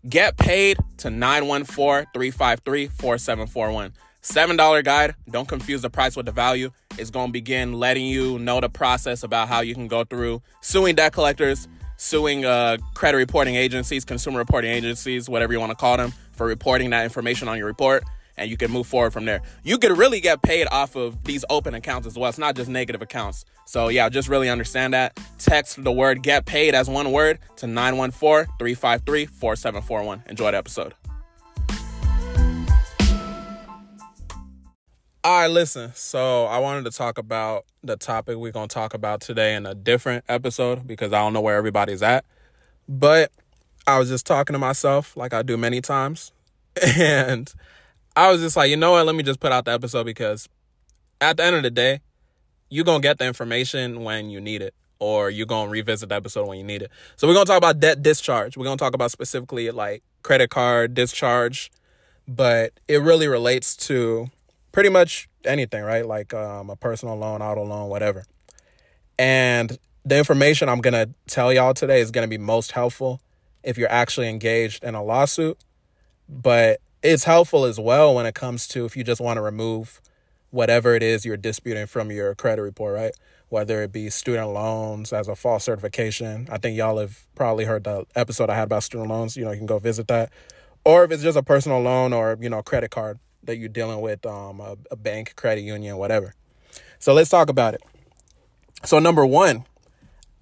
Get 0.10 0.36
paid 0.36 0.77
to 0.98 1.10
914 1.10 2.07
353 2.13 2.88
4741. 2.88 3.93
$7 4.22 4.83
guide. 4.83 5.15
Don't 5.29 5.48
confuse 5.48 5.81
the 5.81 5.89
price 5.89 6.17
with 6.17 6.25
the 6.25 6.31
value. 6.31 6.72
It's 6.98 7.10
going 7.10 7.27
to 7.27 7.31
begin 7.31 7.74
letting 7.74 8.05
you 8.05 8.38
know 8.39 8.60
the 8.60 8.69
process 8.69 9.24
about 9.24 9.48
how 9.48 9.62
you 9.62 9.74
can 9.74 9.88
go 9.88 10.03
through 10.03 10.41
suing 10.62 10.95
debt 10.95 11.13
collectors, 11.13 11.69
suing 11.95 12.43
uh, 12.43 12.77
credit 12.93 13.17
reporting 13.17 13.55
agencies, 13.55 14.03
consumer 14.03 14.39
reporting 14.39 14.72
agencies, 14.72 15.29
whatever 15.29 15.53
you 15.53 15.60
want 15.60 15.72
to 15.72 15.75
call 15.75 15.95
them, 15.95 16.13
for 16.33 16.48
reporting 16.48 16.89
that 16.89 17.05
information 17.05 17.48
on 17.48 17.57
your 17.57 17.67
report 17.67 18.03
and 18.38 18.50
you 18.50 18.57
can 18.57 18.72
move 18.72 18.88
forward 18.88 19.13
from 19.13 19.25
there. 19.25 19.41
You 19.63 19.77
could 19.77 19.98
really 19.98 20.19
get 20.19 20.41
paid 20.41 20.67
off 20.72 20.95
of 20.95 21.24
these 21.24 21.45
open 21.50 21.74
accounts 21.74 22.07
as 22.07 22.17
well. 22.17 22.29
It's 22.29 22.38
not 22.38 22.55
just 22.55 22.69
negative 22.69 23.01
accounts. 23.01 23.45
So 23.65 23.88
yeah, 23.88 24.10
just 24.10 24.27
really 24.27 24.50
understand 24.50 24.93
that. 24.93 25.17
Text 25.38 25.82
the 25.84 25.91
word 25.91 26.24
get 26.24 26.46
paid 26.46 26.75
as 26.75 26.89
one 26.89 27.12
word 27.12 27.39
to 27.58 27.65
914-353-4741. 27.65 30.27
Enjoy 30.27 30.51
the 30.51 30.58
episode. 30.58 30.93
All 35.25 35.39
right, 35.39 35.48
listen. 35.48 35.93
So 35.96 36.48
I 36.48 36.60
wanted 36.60 36.84
to 36.84 36.91
talk 36.91 37.17
about 37.17 37.63
the 37.82 37.96
topic 37.96 38.38
we're 38.38 38.51
gonna 38.51 38.67
talk 38.67 38.93
about 38.93 39.22
today 39.22 39.55
in 39.55 39.65
a 39.65 39.74
different 39.74 40.25
episode 40.27 40.86
because 40.86 41.13
I 41.13 41.20
don't 41.20 41.32
know 41.32 41.39
where 41.39 41.55
everybody's 41.55 42.03
at. 42.03 42.25
But 42.89 43.32
I 43.88 44.00
was 44.00 44.10
just 44.10 44.25
talking 44.25 44.53
to 44.53 44.60
myself 44.60 45.15
like 45.15 45.34
I 45.34 45.41
do 45.41 45.58
many 45.58 45.82
times. 45.82 46.32
And 46.98 47.53
I 48.15 48.32
was 48.32 48.41
just 48.41 48.58
like, 48.58 48.70
you 48.70 48.77
know 48.77 48.91
what? 48.91 49.05
Let 49.05 49.15
me 49.15 49.24
just 49.24 49.39
put 49.39 49.51
out 49.51 49.65
the 49.65 49.72
episode 49.72 50.05
because 50.05 50.50
at 51.22 51.38
the 51.38 51.43
end 51.43 51.55
of 51.55 51.63
the 51.63 51.72
day, 51.72 52.01
you're 52.73 52.85
gonna 52.85 53.01
get 53.01 53.19
the 53.19 53.25
information 53.25 54.03
when 54.03 54.29
you 54.29 54.41
need 54.41 54.61
it. 54.61 54.73
Or 54.99 55.29
you're 55.29 55.45
gonna 55.45 55.69
revisit 55.69 56.09
the 56.09 56.15
episode 56.15 56.47
when 56.47 56.57
you 56.57 56.63
need 56.63 56.81
it. 56.81 56.91
So 57.17 57.27
we're 57.27 57.33
gonna 57.33 57.45
talk 57.45 57.57
about 57.57 57.79
debt 57.79 58.01
discharge. 58.01 58.55
We're 58.55 58.63
gonna 58.63 58.77
talk 58.77 58.93
about 58.93 59.11
specifically 59.11 59.69
like 59.71 60.01
credit 60.23 60.49
card 60.49 60.93
discharge, 60.93 61.71
but 62.27 62.79
it 62.87 63.01
really 63.01 63.27
relates 63.27 63.75
to 63.87 64.29
pretty 64.71 64.89
much 64.89 65.27
anything, 65.45 65.83
right? 65.83 66.05
Like 66.05 66.33
um, 66.33 66.69
a 66.69 66.75
personal 66.75 67.15
loan, 67.15 67.41
auto 67.41 67.63
loan, 67.63 67.89
whatever. 67.89 68.25
And 69.19 69.77
the 70.05 70.17
information 70.17 70.69
I'm 70.69 70.81
going 70.81 70.93
to 70.93 71.13
tell 71.27 71.53
y'all 71.53 71.73
today 71.73 72.01
is 72.01 72.11
going 72.11 72.23
to 72.25 72.29
be 72.29 72.37
most 72.37 72.71
helpful 72.71 73.21
if 73.63 73.77
you're 73.77 73.91
actually 73.91 74.29
engaged 74.29 74.83
in 74.83 74.95
a 74.95 75.03
lawsuit, 75.03 75.57
but 76.27 76.81
it's 77.01 77.23
helpful 77.23 77.65
as 77.65 77.79
well 77.79 78.15
when 78.15 78.25
it 78.25 78.35
comes 78.35 78.67
to 78.69 78.85
if 78.85 78.97
you 78.97 79.03
just 79.03 79.21
want 79.21 79.37
to 79.37 79.41
remove 79.41 80.01
whatever 80.53 80.93
it 80.93 81.01
is 81.01 81.25
you're 81.25 81.36
disputing 81.36 81.88
from 81.88 82.12
your 82.12 82.36
credit 82.36 82.62
report, 82.62 82.93
right? 82.93 83.12
Whether 83.50 83.81
it 83.81 83.91
be 83.91 84.12
student 84.12 84.50
loans 84.51 85.12
as 85.12 85.27
a 85.27 85.36
false 85.36 85.63
certification. 85.63 86.48
I 86.51 86.60
think 86.60 86.77
y'all 86.77 87.00
have 87.00 87.25
probably 87.33 87.65
heard 87.65 87.86
the 87.86 88.05
episode 88.15 88.51
I 88.51 88.55
had 88.55 88.65
about 88.65 88.83
student 88.83 89.10
loans. 89.10 89.36
You 89.36 89.45
know, 89.45 89.51
you 89.51 89.57
can 89.57 89.65
go 89.65 89.79
visit 89.79 90.07
that. 90.10 90.31
Or 90.86 91.03
if 91.03 91.12
it's 91.12 91.24
just 91.24 91.38
a 91.38 91.41
personal 91.41 91.81
loan 91.81 92.13
or, 92.13 92.38
you 92.39 92.50
know, 92.50 92.62
credit 92.62 92.91
card 92.91 93.17
that 93.43 93.57
you're 93.57 93.67
dealing 93.67 94.00
with, 94.01 94.27
um, 94.27 94.60
a, 94.60 94.77
a 94.91 94.95
bank, 94.95 95.36
credit 95.36 95.62
union, 95.62 95.98
whatever. 95.98 96.36
So 97.00 97.15
let's 97.15 97.31
talk 97.31 97.50
about 97.50 97.74
it. 97.74 97.81
So 98.86 99.00
number 99.00 99.25
one, 99.25 99.65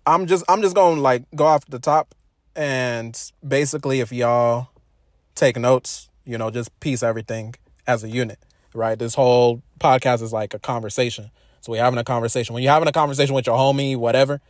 I'm 0.06 0.28
just 0.28 0.44
I'm 0.50 0.62
just 0.62 0.76
gonna 0.76 1.00
like 1.00 1.24
go 1.34 1.46
off 1.46 1.66
the 1.68 1.80
top 1.80 2.16
and 2.54 3.18
basically 3.48 4.02
if 4.02 4.12
y'all 4.12 4.68
take 5.36 5.58
notes, 5.58 6.10
you 6.26 6.38
know, 6.38 6.52
just 6.52 6.78
piece 6.82 7.02
everything 7.02 7.56
as 7.88 8.04
a 8.04 8.10
unit, 8.10 8.40
right? 8.74 8.98
This 8.98 9.16
whole 9.16 9.62
podcast 9.80 10.22
is 10.22 10.34
like 10.34 10.54
a 10.54 10.60
conversation. 10.60 11.32
So 11.62 11.72
we're 11.72 11.84
having 11.84 12.00
a 12.00 12.04
conversation. 12.04 12.54
When 12.54 12.64
you're 12.64 12.74
having 12.74 12.88
a 12.88 12.94
conversation 12.94 13.36
with 13.36 13.46
your 13.48 13.58
homie, 13.58 13.96
whatever, 13.96 14.42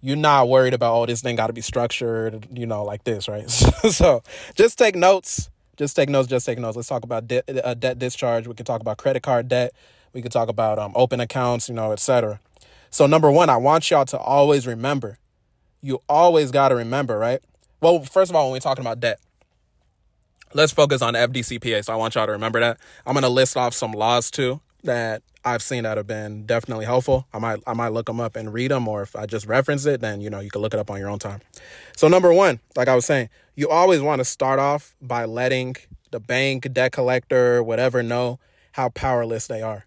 you're 0.00 0.16
not 0.16 0.48
worried 0.48 0.74
about 0.74 0.94
oh 0.94 1.06
this 1.06 1.22
thing 1.22 1.36
got 1.36 1.48
to 1.48 1.52
be 1.52 1.60
structured, 1.60 2.46
you 2.52 2.66
know, 2.66 2.84
like 2.84 3.04
this, 3.04 3.28
right? 3.28 3.50
so 3.50 4.22
just 4.54 4.78
take 4.78 4.94
notes 4.94 5.50
just 5.76 5.94
take 5.94 6.08
notes. 6.08 6.28
Just 6.28 6.46
take 6.46 6.58
notes. 6.58 6.76
Let's 6.76 6.88
talk 6.88 7.04
about 7.04 7.28
debt, 7.28 7.44
uh, 7.62 7.74
debt 7.74 7.98
discharge. 7.98 8.46
We 8.46 8.54
can 8.54 8.66
talk 8.66 8.80
about 8.80 8.96
credit 8.96 9.22
card 9.22 9.48
debt. 9.48 9.72
We 10.12 10.22
can 10.22 10.30
talk 10.30 10.48
about 10.48 10.78
um, 10.78 10.92
open 10.94 11.20
accounts, 11.20 11.68
you 11.68 11.74
know, 11.74 11.92
etc. 11.92 12.40
So 12.90 13.06
number 13.06 13.30
one, 13.30 13.50
I 13.50 13.58
want 13.58 13.90
y'all 13.90 14.06
to 14.06 14.18
always 14.18 14.66
remember. 14.66 15.18
You 15.82 16.02
always 16.08 16.50
got 16.50 16.70
to 16.70 16.74
remember, 16.74 17.18
right? 17.18 17.40
Well, 17.80 18.02
first 18.04 18.30
of 18.30 18.36
all, 18.36 18.46
when 18.46 18.52
we're 18.52 18.60
talking 18.60 18.82
about 18.82 19.00
debt, 19.00 19.20
let's 20.54 20.72
focus 20.72 21.02
on 21.02 21.14
FDCPA. 21.14 21.84
So 21.84 21.92
I 21.92 21.96
want 21.96 22.14
y'all 22.14 22.26
to 22.26 22.32
remember 22.32 22.60
that. 22.60 22.78
I'm 23.06 23.14
gonna 23.14 23.28
list 23.28 23.56
off 23.56 23.74
some 23.74 23.92
laws 23.92 24.30
too 24.30 24.60
that 24.84 25.22
I've 25.44 25.62
seen 25.62 25.84
that 25.84 25.96
have 25.96 26.06
been 26.06 26.44
definitely 26.46 26.86
helpful. 26.86 27.26
I 27.32 27.38
might 27.38 27.60
I 27.66 27.72
might 27.74 27.92
look 27.92 28.06
them 28.06 28.20
up 28.20 28.36
and 28.36 28.52
read 28.52 28.70
them, 28.70 28.88
or 28.88 29.02
if 29.02 29.14
I 29.14 29.26
just 29.26 29.46
reference 29.46 29.86
it, 29.86 30.00
then 30.00 30.20
you 30.20 30.30
know 30.30 30.40
you 30.40 30.50
can 30.50 30.60
look 30.60 30.74
it 30.74 30.80
up 30.80 30.90
on 30.90 30.98
your 30.98 31.08
own 31.08 31.18
time. 31.18 31.40
So 31.96 32.08
number 32.08 32.32
one, 32.32 32.60
like 32.76 32.88
I 32.88 32.94
was 32.94 33.06
saying, 33.06 33.28
you 33.54 33.68
always 33.68 34.00
want 34.00 34.20
to 34.20 34.24
start 34.24 34.58
off 34.58 34.94
by 35.00 35.24
letting 35.24 35.76
the 36.10 36.20
bank, 36.20 36.72
debt 36.72 36.92
collector, 36.92 37.62
whatever 37.62 38.02
know 38.02 38.38
how 38.72 38.88
powerless 38.90 39.46
they 39.46 39.62
are 39.62 39.86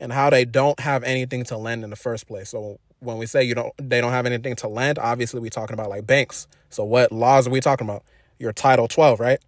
and 0.00 0.12
how 0.12 0.30
they 0.30 0.44
don't 0.44 0.80
have 0.80 1.02
anything 1.02 1.44
to 1.44 1.56
lend 1.56 1.84
in 1.84 1.90
the 1.90 1.96
first 1.96 2.26
place. 2.26 2.50
So 2.50 2.78
when 3.00 3.18
we 3.18 3.26
say 3.26 3.42
you 3.42 3.54
don't 3.54 3.72
they 3.78 4.00
don't 4.00 4.12
have 4.12 4.26
anything 4.26 4.56
to 4.56 4.68
lend, 4.68 4.98
obviously 4.98 5.40
we're 5.40 5.50
talking 5.50 5.74
about 5.74 5.90
like 5.90 6.06
banks. 6.06 6.46
So 6.70 6.84
what 6.84 7.12
laws 7.12 7.46
are 7.46 7.50
we 7.50 7.60
talking 7.60 7.86
about? 7.86 8.04
Your 8.38 8.52
Title 8.52 8.88
12, 8.88 9.20
right? 9.20 9.38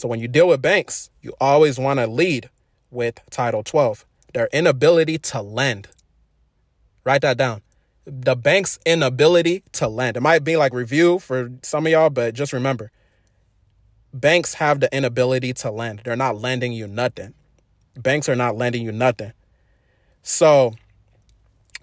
So 0.00 0.08
when 0.08 0.20
you 0.20 0.28
deal 0.28 0.48
with 0.48 0.62
banks, 0.62 1.10
you 1.20 1.34
always 1.40 1.78
want 1.78 2.00
to 2.00 2.06
lead 2.06 2.48
with 2.90 3.20
Title 3.30 3.62
12. 3.62 4.06
Their 4.32 4.48
inability 4.52 5.18
to 5.18 5.42
lend. 5.42 5.88
Write 7.04 7.22
that 7.22 7.36
down 7.36 7.62
the 8.10 8.34
bank's 8.34 8.78
inability 8.84 9.62
to 9.72 9.86
lend. 9.88 10.16
It 10.16 10.20
might 10.20 10.42
be 10.42 10.56
like 10.56 10.72
review 10.72 11.18
for 11.18 11.50
some 11.62 11.86
of 11.86 11.92
y'all, 11.92 12.10
but 12.10 12.34
just 12.34 12.52
remember 12.52 12.90
banks 14.12 14.54
have 14.54 14.80
the 14.80 14.94
inability 14.94 15.52
to 15.52 15.70
lend. 15.70 16.00
They're 16.04 16.16
not 16.16 16.36
lending 16.36 16.72
you 16.72 16.88
nothing. 16.88 17.34
Banks 17.96 18.28
are 18.28 18.36
not 18.36 18.56
lending 18.56 18.82
you 18.82 18.90
nothing. 18.90 19.32
So 20.22 20.74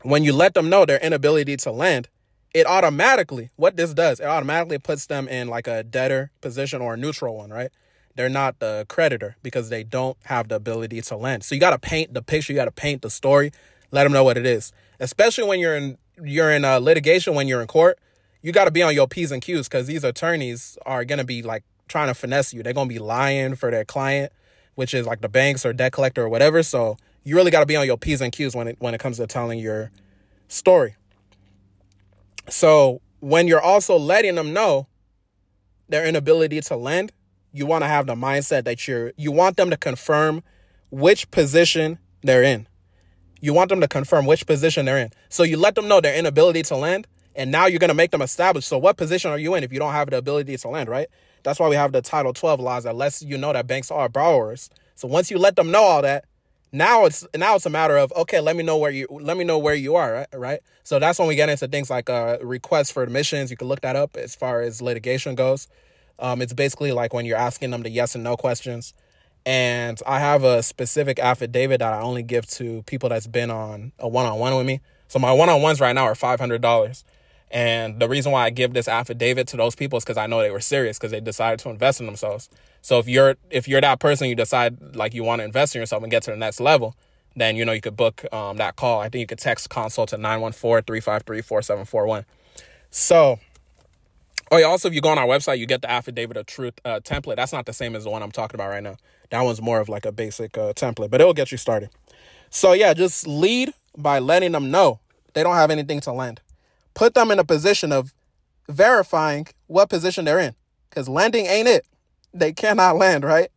when 0.01 0.23
you 0.23 0.33
let 0.33 0.53
them 0.53 0.69
know 0.69 0.85
their 0.85 0.99
inability 0.99 1.55
to 1.57 1.71
lend, 1.71 2.09
it 2.53 2.65
automatically, 2.65 3.51
what 3.55 3.77
this 3.77 3.93
does, 3.93 4.19
it 4.19 4.25
automatically 4.25 4.79
puts 4.79 5.05
them 5.05 5.27
in 5.27 5.47
like 5.47 5.67
a 5.67 5.83
debtor 5.83 6.31
position 6.41 6.81
or 6.81 6.95
a 6.95 6.97
neutral 6.97 7.37
one, 7.37 7.51
right? 7.51 7.69
They're 8.17 8.29
not 8.29 8.59
the 8.59 8.85
creditor 8.89 9.37
because 9.43 9.69
they 9.69 9.83
don't 9.83 10.17
have 10.23 10.49
the 10.49 10.55
ability 10.55 11.01
to 11.01 11.15
lend. 11.15 11.43
So 11.43 11.53
you 11.53 11.61
got 11.61 11.69
to 11.69 11.79
paint 11.79 12.15
the 12.15 12.23
picture, 12.23 12.51
you 12.51 12.57
got 12.57 12.65
to 12.65 12.71
paint 12.71 13.03
the 13.03 13.11
story, 13.11 13.51
let 13.91 14.03
them 14.03 14.11
know 14.11 14.23
what 14.23 14.37
it 14.37 14.45
is. 14.45 14.73
Especially 14.99 15.43
when 15.43 15.59
you're 15.59 15.77
in 15.77 15.97
you're 16.23 16.51
in 16.51 16.65
a 16.65 16.79
litigation, 16.79 17.35
when 17.35 17.47
you're 17.47 17.61
in 17.61 17.67
court, 17.67 17.99
you 18.41 18.51
got 18.51 18.65
to 18.65 18.71
be 18.71 18.81
on 18.81 18.95
your 18.95 19.07
P's 19.07 19.31
and 19.31 19.41
Q's 19.41 19.69
because 19.69 19.85
these 19.85 20.03
attorneys 20.03 20.79
are 20.83 21.05
to 21.05 21.23
be 21.23 21.43
like 21.43 21.63
trying 21.87 22.07
to 22.07 22.15
finesse 22.15 22.53
you. 22.53 22.63
They're 22.63 22.73
to 22.73 22.85
be 22.85 22.99
lying 22.99 23.55
for 23.55 23.69
their 23.69 23.85
client, 23.85 24.33
which 24.73 24.95
is 24.95 25.05
like 25.05 25.21
the 25.21 25.29
banks 25.29 25.63
or 25.63 25.71
debt 25.71 25.91
collector 25.91 26.23
or 26.23 26.29
whatever. 26.29 26.63
So 26.63 26.97
you 27.23 27.35
really 27.35 27.51
got 27.51 27.59
to 27.59 27.65
be 27.67 27.75
on 27.75 27.85
your 27.85 27.97
P's 27.97 28.19
and 28.19 28.31
Q's 28.31 28.55
when 28.55 28.69
it, 28.69 28.77
when 28.79 28.95
it 28.95 28.99
comes 28.99 29.17
to 29.17 29.27
telling 29.27 29.59
your 29.59 29.91
story. 30.47 30.95
So 32.49 33.01
when 33.19 33.47
you're 33.47 33.61
also 33.61 33.95
letting 33.95 34.35
them 34.35 34.53
know 34.53 34.87
their 35.87 36.05
inability 36.05 36.61
to 36.61 36.75
lend, 36.75 37.11
you 37.57 37.65
want 37.65 37.83
to 37.83 37.87
have 37.87 38.05
the 38.05 38.15
mindset 38.15 38.65
that 38.65 38.87
you're, 38.87 39.13
you 39.17 39.31
want 39.31 39.57
them 39.57 39.69
to 39.69 39.77
confirm 39.77 40.43
which 40.89 41.29
position 41.31 41.99
they're 42.21 42.43
in. 42.43 42.67
You 43.41 43.53
want 43.53 43.69
them 43.69 43.81
to 43.81 43.87
confirm 43.87 44.25
which 44.25 44.45
position 44.45 44.85
they're 44.85 44.97
in. 44.97 45.11
So 45.29 45.43
you 45.43 45.57
let 45.57 45.75
them 45.75 45.87
know 45.87 46.01
their 46.01 46.15
inability 46.15 46.63
to 46.63 46.75
land, 46.75 47.07
and 47.35 47.51
now 47.51 47.65
you're 47.65 47.79
going 47.79 47.89
to 47.89 47.93
make 47.95 48.11
them 48.11 48.21
establish. 48.21 48.65
So 48.65 48.77
what 48.77 48.97
position 48.97 49.31
are 49.31 49.37
you 49.37 49.55
in 49.55 49.63
if 49.63 49.71
you 49.71 49.79
don't 49.79 49.93
have 49.93 50.09
the 50.09 50.17
ability 50.17 50.57
to 50.57 50.67
land, 50.67 50.89
right? 50.89 51.07
That's 51.43 51.59
why 51.59 51.69
we 51.69 51.75
have 51.75 51.91
the 51.91 52.01
Title 52.01 52.33
12 52.33 52.59
laws 52.59 52.83
that 52.83 52.95
lets 52.95 53.21
you 53.21 53.37
know 53.37 53.53
that 53.53 53.67
banks 53.67 53.91
are 53.91 54.09
borrowers. 54.09 54.69
So 54.95 55.07
once 55.07 55.29
you 55.29 55.37
let 55.37 55.55
them 55.55 55.71
know 55.71 55.83
all 55.83 56.01
that, 56.01 56.25
now 56.71 57.05
it's 57.05 57.25
now 57.35 57.55
it's 57.55 57.65
a 57.65 57.69
matter 57.69 57.97
of 57.97 58.11
okay, 58.13 58.41
let 58.41 58.55
me 58.55 58.63
know 58.63 58.77
where 58.77 58.91
you 58.91 59.07
let 59.09 59.37
me 59.37 59.45
know 59.45 59.57
where 59.57 59.73
you 59.73 59.95
are, 59.95 60.13
right? 60.13 60.27
Right. 60.33 60.59
So 60.83 60.99
that's 60.99 61.17
when 61.17 61.27
we 61.27 61.35
get 61.35 61.49
into 61.49 61.67
things 61.67 61.89
like 61.89 62.09
uh, 62.09 62.37
requests 62.41 62.91
for 62.91 63.03
admissions. 63.03 63.51
You 63.51 63.57
can 63.57 63.67
look 63.67 63.81
that 63.81 63.95
up 63.95 64.17
as 64.17 64.35
far 64.35 64.61
as 64.61 64.81
litigation 64.81 65.35
goes. 65.35 65.67
Um, 66.19 66.41
it's 66.41 66.53
basically 66.53 66.91
like 66.91 67.13
when 67.13 67.25
you're 67.25 67.37
asking 67.37 67.71
them 67.71 67.83
the 67.83 67.89
yes 67.89 68.15
and 68.15 68.23
no 68.23 68.37
questions. 68.37 68.93
And 69.45 69.99
I 70.05 70.19
have 70.19 70.43
a 70.43 70.61
specific 70.61 71.19
affidavit 71.19 71.79
that 71.79 71.93
I 71.93 72.01
only 72.01 72.23
give 72.23 72.47
to 72.51 72.83
people 72.83 73.09
that's 73.09 73.27
been 73.27 73.49
on 73.49 73.93
a 73.97 74.07
one 74.07 74.25
on 74.25 74.39
one 74.39 74.55
with 74.57 74.65
me. 74.65 74.81
So 75.07 75.19
my 75.19 75.31
one 75.31 75.47
on 75.47 75.61
ones 75.61 75.79
right 75.79 75.93
now 75.93 76.03
are 76.03 76.15
five 76.15 76.39
hundred 76.39 76.61
dollars. 76.61 77.05
And 77.49 77.99
the 77.99 78.09
reason 78.09 78.33
why 78.33 78.43
I 78.43 78.49
give 78.49 78.73
this 78.73 78.89
affidavit 78.89 79.47
to 79.49 79.57
those 79.57 79.73
people 79.73 79.97
is 79.97 80.03
because 80.03 80.17
I 80.17 80.27
know 80.27 80.41
they 80.41 80.51
were 80.51 80.59
serious 80.59 80.97
because 80.97 81.11
they 81.11 81.21
decided 81.21 81.59
to 81.59 81.69
invest 81.69 82.01
in 82.01 82.05
themselves. 82.05 82.49
So 82.81 82.99
if 82.99 83.07
you're 83.07 83.37
if 83.49 83.67
you're 83.67 83.81
that 83.81 83.99
person, 83.99 84.27
you 84.27 84.35
decide 84.35 84.95
like 84.95 85.13
you 85.13 85.23
want 85.23 85.39
to 85.39 85.45
invest 85.45 85.75
in 85.75 85.81
yourself 85.81 86.03
and 86.03 86.11
get 86.11 86.23
to 86.23 86.31
the 86.31 86.37
next 86.37 86.59
level, 86.59 86.95
then 87.35 87.55
you 87.55 87.63
know 87.63 87.71
you 87.71 87.81
could 87.81 87.95
book 87.95 88.25
um, 88.33 88.57
that 88.57 88.75
call. 88.75 88.99
I 88.99 89.09
think 89.09 89.21
you 89.21 89.27
could 89.27 89.39
text 89.39 89.69
consult 89.69 90.09
to 90.09 90.17
914-353-4741. 90.17 92.25
So 92.89 93.39
Oh 94.51 94.57
yeah, 94.57 94.65
also 94.65 94.87
if 94.87 94.93
you 94.93 95.01
go 95.01 95.09
on 95.09 95.17
our 95.17 95.27
website, 95.27 95.59
you 95.59 95.65
get 95.65 95.81
the 95.81 95.91
affidavit 95.91 96.37
of 96.37 96.45
truth 96.45 96.73
uh, 96.85 96.99
template. 97.01 97.35
That's 97.35 97.51
not 97.51 97.65
the 97.65 97.73
same 97.73 97.95
as 97.95 98.05
the 98.05 98.09
one 98.09 98.23
I'm 98.23 98.31
talking 98.31 98.55
about 98.55 98.69
right 98.69 98.83
now. 98.83 98.95
That 99.29 99.41
one's 99.41 99.61
more 99.61 99.79
of 99.79 99.89
like 99.89 100.05
a 100.05 100.11
basic 100.11 100.57
uh, 100.57 100.73
template, 100.73 101.09
but 101.09 101.19
it'll 101.19 101.33
get 101.33 101.51
you 101.51 101.57
started. 101.57 101.89
So 102.49 102.71
yeah, 102.71 102.93
just 102.93 103.27
lead 103.27 103.73
by 103.97 104.19
letting 104.19 104.53
them 104.53 104.71
know 104.71 104.99
they 105.33 105.43
don't 105.43 105.55
have 105.55 105.69
anything 105.69 105.99
to 106.01 106.13
lend. 106.13 106.41
Put 106.93 107.13
them 107.13 107.29
in 107.29 107.39
a 107.39 107.43
position 107.43 107.91
of 107.91 108.13
verifying 108.69 109.47
what 109.67 109.89
position 109.89 110.25
they're 110.25 110.39
in, 110.39 110.55
because 110.89 111.09
lending 111.09 111.45
ain't 111.45 111.67
it. 111.67 111.85
They 112.33 112.53
cannot 112.53 112.95
lend, 112.95 113.23
right? 113.23 113.49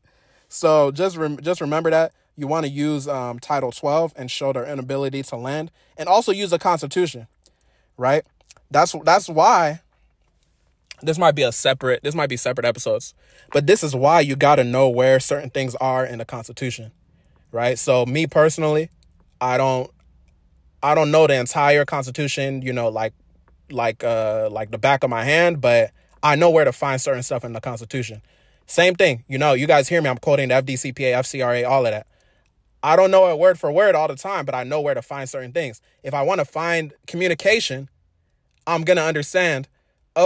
So 0.49 0.91
just 0.91 1.17
rem- 1.17 1.41
just 1.41 1.61
remember 1.61 1.91
that 1.91 2.13
you 2.35 2.49
want 2.49 2.67
to 2.67 2.71
use 2.71 3.07
um, 3.07 3.39
Title 3.39 3.71
12 3.71 4.13
and 4.17 4.31
show 4.31 4.53
their 4.53 4.67
inability 4.67 5.23
to 5.25 5.37
lend, 5.37 5.71
and 5.97 6.09
also 6.09 6.33
use 6.33 6.51
the 6.51 6.59
Constitution, 6.59 7.29
right? 7.97 8.25
That's 8.73 8.95
that's 9.05 9.29
why 9.29 9.83
this 11.03 11.19
might 11.19 11.35
be 11.35 11.43
a 11.43 11.53
separate 11.53 12.03
this 12.03 12.15
might 12.15 12.29
be 12.29 12.37
separate 12.37 12.65
episodes 12.65 13.15
but 13.53 13.67
this 13.67 13.83
is 13.83 13.95
why 13.95 14.21
you 14.21 14.37
got 14.37 14.57
to 14.57 14.65
know 14.65 14.89
where 14.89 15.21
certain 15.21 15.51
things 15.51 15.75
are 15.77 16.05
in 16.05 16.19
the 16.19 16.25
constitution 16.25 16.93
right? 17.53 17.79
So 17.79 18.07
me 18.07 18.27
personally 18.27 18.91
i 19.43 19.57
don't 19.57 19.91
i 20.83 20.95
don't 20.95 21.11
know 21.11 21.27
the 21.27 21.35
entire 21.35 21.87
constitution 21.87 22.61
you 22.61 22.75
know 22.75 22.89
like 22.89 23.15
like 23.71 24.05
uh 24.05 24.49
like 24.51 24.71
the 24.71 24.77
back 24.77 25.03
of 25.03 25.09
my 25.09 25.25
hand 25.25 25.63
but 25.63 25.93
i 26.23 26.35
know 26.37 26.51
where 26.51 26.65
to 26.65 26.73
find 26.73 27.01
certain 27.01 27.23
stuff 27.23 27.45
in 27.45 27.53
the 27.53 27.61
constitution. 27.61 28.21
Same 28.67 28.95
thing 28.95 29.25
you 29.29 29.39
know 29.39 29.53
you 29.55 29.67
guys 29.67 29.89
hear 29.89 30.03
me 30.03 30.11
i'm 30.11 30.19
quoting 30.19 30.49
the 30.49 30.55
fdcpa 30.55 31.13
fcra 31.21 31.69
all 31.69 31.87
of 31.87 31.93
that. 31.93 32.07
I 32.83 32.97
don't 32.97 33.11
know 33.11 33.29
it 33.29 33.39
word 33.39 33.59
for 33.59 33.71
word 33.71 33.95
all 33.95 34.09
the 34.09 34.17
time, 34.17 34.47
but 34.47 34.55
I 34.55 34.65
know 34.65 34.81
where 34.81 34.95
to 34.95 35.03
find 35.03 35.29
certain 35.29 35.53
things. 35.53 35.83
If 36.03 36.15
I 36.15 36.23
want 36.23 36.39
to 36.39 36.47
find 36.47 36.95
communication, 37.07 37.91
I'm 38.67 38.85
to 38.85 39.03
understand 39.03 39.69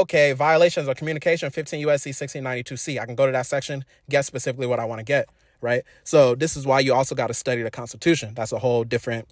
okay, 0.01 0.33
violations 0.33 0.89
of 0.89 0.97
communication 0.97 1.51
15 1.51 1.87
USC 1.87 2.11
1692C. 2.11 3.01
I 3.01 3.07
can 3.07 3.15
go 3.15 3.27
to 3.27 3.33
that 3.33 3.47
section, 3.47 3.85
get 4.11 4.25
specifically 4.25 4.67
what 4.67 4.81
I 4.81 4.85
want 4.85 4.99
to 5.01 5.05
get, 5.05 5.29
right? 5.61 5.83
So 6.03 6.35
this 6.35 6.57
is 6.57 6.67
why 6.67 6.81
you 6.81 6.95
also 6.95 7.15
got 7.15 7.29
to 7.29 7.35
study 7.35 7.63
the 7.63 7.71
Constitution. 7.71 8.35
That's 8.35 8.53
a 8.53 8.59
whole 8.59 8.85
different 8.85 9.29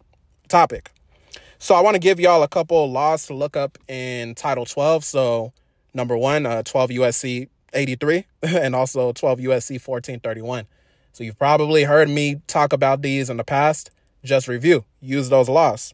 topic. 0.49 0.93
So 1.59 1.75
I 1.75 1.81
want 1.81 1.95
to 1.95 2.01
give 2.01 2.19
y'all 2.19 2.43
a 2.43 2.49
couple 2.49 2.91
laws 2.91 3.27
to 3.27 3.35
look 3.35 3.57
up 3.57 3.79
in 3.89 4.35
Title 4.35 4.65
12. 4.65 5.05
So 5.05 5.53
number 5.95 6.17
one, 6.17 6.47
uh, 6.47 6.63
12 6.63 6.91
USC 6.91 7.49
83, 7.73 8.25
and 8.43 8.75
also 8.75 9.13
12 9.13 9.39
USC 9.41 9.73
1431. 9.75 10.67
So 11.13 11.25
you've 11.25 11.39
probably 11.39 11.85
heard 11.85 12.09
me 12.09 12.41
talk 12.47 12.73
about 12.73 13.03
these 13.03 13.29
in 13.29 13.37
the 13.37 13.45
past. 13.45 13.91
Just 14.25 14.49
review, 14.49 14.85
use 15.01 15.29
those 15.29 15.49
laws, 15.49 15.93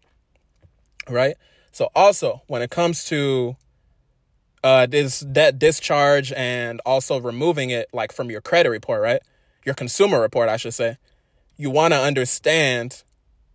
right? 1.09 1.37
So 1.73 1.89
also 1.95 2.43
when 2.47 2.63
it 2.63 2.71
comes 2.71 3.05
to 3.07 3.57
uh, 4.65 4.87
this 4.87 5.21
debt 5.21 5.59
discharge 5.59 6.33
and 6.33 6.81
also 6.85 7.21
removing 7.21 7.71
it 7.71 7.89
like 7.93 8.13
from 8.13 8.31
your 8.31 8.41
credit 8.41 8.71
report, 8.71 9.03
right? 9.03 9.23
Your 9.65 9.75
consumer 9.75 10.21
report, 10.21 10.49
I 10.49 10.57
should 10.57 10.75
say. 10.75 10.99
You 11.57 11.71
want 11.71 11.93
to 11.93 12.01
understand 12.01 13.03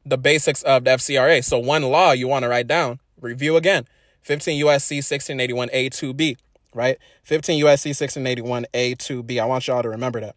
the 0.05 0.17
basics 0.17 0.61
of 0.63 0.83
the 0.83 0.91
FCRA. 0.91 1.43
So 1.43 1.59
one 1.59 1.83
law 1.83 2.11
you 2.11 2.27
want 2.27 2.43
to 2.43 2.49
write 2.49 2.67
down, 2.67 2.99
review 3.19 3.57
again. 3.57 3.85
15 4.21 4.61
USC 4.63 4.97
1681 4.97 5.69
A2B, 5.69 6.37
right? 6.73 6.97
15 7.23 7.61
USC 7.63 7.87
1681 7.87 8.65
A2B. 8.73 9.41
I 9.41 9.45
want 9.45 9.67
y'all 9.67 9.81
to 9.81 9.89
remember 9.89 10.21
that. 10.21 10.35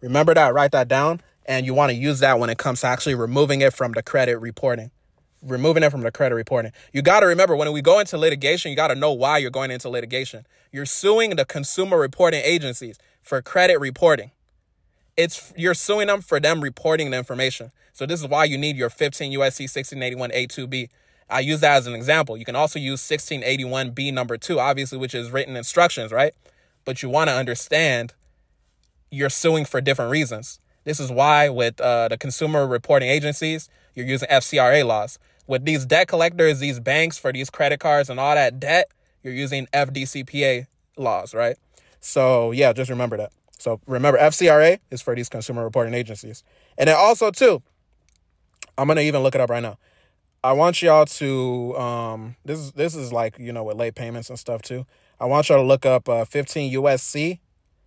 Remember 0.00 0.32
that, 0.34 0.54
write 0.54 0.70
that 0.72 0.86
down, 0.86 1.20
and 1.44 1.66
you 1.66 1.74
want 1.74 1.90
to 1.90 1.96
use 1.96 2.20
that 2.20 2.38
when 2.38 2.50
it 2.50 2.58
comes 2.58 2.82
to 2.82 2.86
actually 2.86 3.16
removing 3.16 3.60
it 3.60 3.74
from 3.74 3.92
the 3.92 4.02
credit 4.02 4.38
reporting. 4.38 4.92
Removing 5.42 5.82
it 5.82 5.90
from 5.90 6.00
the 6.00 6.10
credit 6.10 6.34
reporting. 6.34 6.72
You 6.92 7.00
got 7.00 7.20
to 7.20 7.26
remember 7.26 7.54
when 7.54 7.72
we 7.72 7.80
go 7.80 8.00
into 8.00 8.18
litigation, 8.18 8.70
you 8.70 8.76
got 8.76 8.88
to 8.88 8.96
know 8.96 9.12
why 9.12 9.38
you're 9.38 9.50
going 9.50 9.70
into 9.70 9.88
litigation. 9.88 10.46
You're 10.72 10.86
suing 10.86 11.36
the 11.36 11.44
consumer 11.44 11.96
reporting 11.96 12.42
agencies 12.44 12.98
for 13.22 13.40
credit 13.40 13.78
reporting. 13.78 14.32
It's 15.16 15.52
you're 15.56 15.74
suing 15.74 16.08
them 16.08 16.22
for 16.22 16.40
them 16.40 16.60
reporting 16.60 17.10
the 17.10 17.18
information. 17.18 17.70
So 17.92 18.06
this 18.06 18.20
is 18.20 18.28
why 18.28 18.44
you 18.44 18.58
need 18.58 18.76
your 18.76 18.90
15 18.90 19.32
USC 19.32 19.62
1681 19.62 20.30
A2B. 20.30 20.88
I 21.30 21.40
use 21.40 21.60
that 21.60 21.76
as 21.76 21.86
an 21.86 21.94
example. 21.94 22.36
You 22.36 22.44
can 22.44 22.56
also 22.56 22.78
use 22.78 23.02
1681B 23.02 24.12
number 24.12 24.36
2, 24.36 24.58
obviously 24.58 24.98
which 24.98 25.14
is 25.14 25.30
written 25.30 25.56
instructions, 25.56 26.10
right? 26.10 26.32
But 26.84 27.02
you 27.02 27.08
want 27.10 27.28
to 27.28 27.34
understand 27.34 28.14
you're 29.10 29.30
suing 29.30 29.64
for 29.64 29.80
different 29.80 30.10
reasons. 30.10 30.60
This 30.84 31.00
is 31.00 31.10
why 31.10 31.48
with 31.48 31.80
uh, 31.80 32.08
the 32.08 32.16
consumer 32.16 32.66
reporting 32.66 33.10
agencies, 33.10 33.68
you're 33.94 34.06
using 34.06 34.28
FCRA 34.28 34.86
laws. 34.86 35.18
With 35.48 35.64
these 35.64 35.86
debt 35.86 36.06
collectors, 36.08 36.60
these 36.60 36.78
banks 36.78 37.18
for 37.18 37.32
these 37.32 37.50
credit 37.50 37.80
cards 37.80 38.10
and 38.10 38.20
all 38.20 38.34
that 38.34 38.60
debt, 38.60 38.90
you're 39.22 39.34
using 39.34 39.66
FDCPA 39.72 40.66
laws, 40.96 41.34
right? 41.34 41.56
So 42.00 42.52
yeah, 42.52 42.72
just 42.72 42.90
remember 42.90 43.16
that. 43.16 43.32
So 43.58 43.80
remember 43.86 44.18
FCRA 44.18 44.78
is 44.90 45.02
for 45.02 45.16
these 45.16 45.28
consumer 45.28 45.64
reporting 45.64 45.94
agencies. 45.94 46.44
And 46.76 46.86
then 46.86 46.96
also 46.96 47.30
too, 47.30 47.62
I'm 48.76 48.86
gonna 48.86 49.00
even 49.00 49.22
look 49.22 49.34
it 49.34 49.40
up 49.40 49.50
right 49.50 49.62
now. 49.62 49.78
I 50.44 50.52
want 50.52 50.82
y'all 50.82 51.06
to 51.06 51.76
um 51.76 52.36
this 52.44 52.58
is 52.58 52.72
this 52.72 52.94
is 52.94 53.12
like, 53.12 53.38
you 53.38 53.52
know, 53.52 53.64
with 53.64 53.78
late 53.78 53.94
payments 53.94 54.28
and 54.28 54.38
stuff 54.38 54.60
too. 54.62 54.86
I 55.18 55.24
want 55.24 55.48
y'all 55.48 55.58
to 55.58 55.64
look 55.64 55.86
up 55.86 56.08
uh 56.08 56.26
15 56.26 56.74
USC 56.74 57.40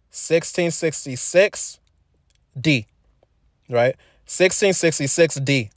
1666 0.09 1.79
D, 2.59 2.87
right? 3.69 3.95
1666 4.25 5.35
D. 5.35 5.69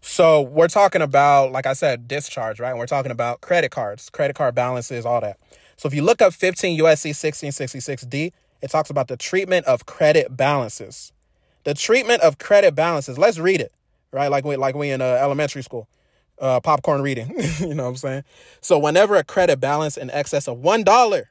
So 0.00 0.42
we're 0.42 0.68
talking 0.68 1.02
about, 1.02 1.52
like 1.52 1.66
I 1.66 1.72
said, 1.72 2.08
discharge, 2.08 2.60
right? 2.60 2.70
And 2.70 2.78
we're 2.78 2.86
talking 2.86 3.12
about 3.12 3.40
credit 3.40 3.70
cards, 3.70 4.10
credit 4.10 4.36
card 4.36 4.54
balances, 4.54 5.04
all 5.04 5.20
that. 5.20 5.38
So 5.76 5.86
if 5.86 5.94
you 5.94 6.02
look 6.02 6.22
up 6.22 6.32
15 6.32 6.78
USC 6.78 7.10
1666 7.10 8.02
D, 8.06 8.32
it 8.60 8.70
talks 8.70 8.90
about 8.90 9.08
the 9.08 9.16
treatment 9.16 9.66
of 9.66 9.86
credit 9.86 10.36
balances. 10.36 11.12
The 11.64 11.74
treatment 11.74 12.22
of 12.22 12.38
credit 12.38 12.74
balances. 12.74 13.18
Let's 13.18 13.38
read 13.38 13.60
it, 13.60 13.72
right? 14.12 14.30
Like 14.30 14.44
we 14.44 14.56
like 14.56 14.74
we 14.74 14.90
in 14.90 15.00
uh, 15.00 15.04
elementary 15.04 15.62
school, 15.62 15.88
uh, 16.40 16.60
popcorn 16.60 17.02
reading. 17.02 17.34
you 17.60 17.74
know 17.74 17.84
what 17.84 17.90
I'm 17.90 17.96
saying? 17.96 18.24
So 18.60 18.78
whenever 18.78 19.16
a 19.16 19.24
credit 19.24 19.60
balance 19.60 19.96
in 19.96 20.10
excess 20.10 20.48
of 20.48 20.58
one 20.58 20.82
dollar 20.82 21.28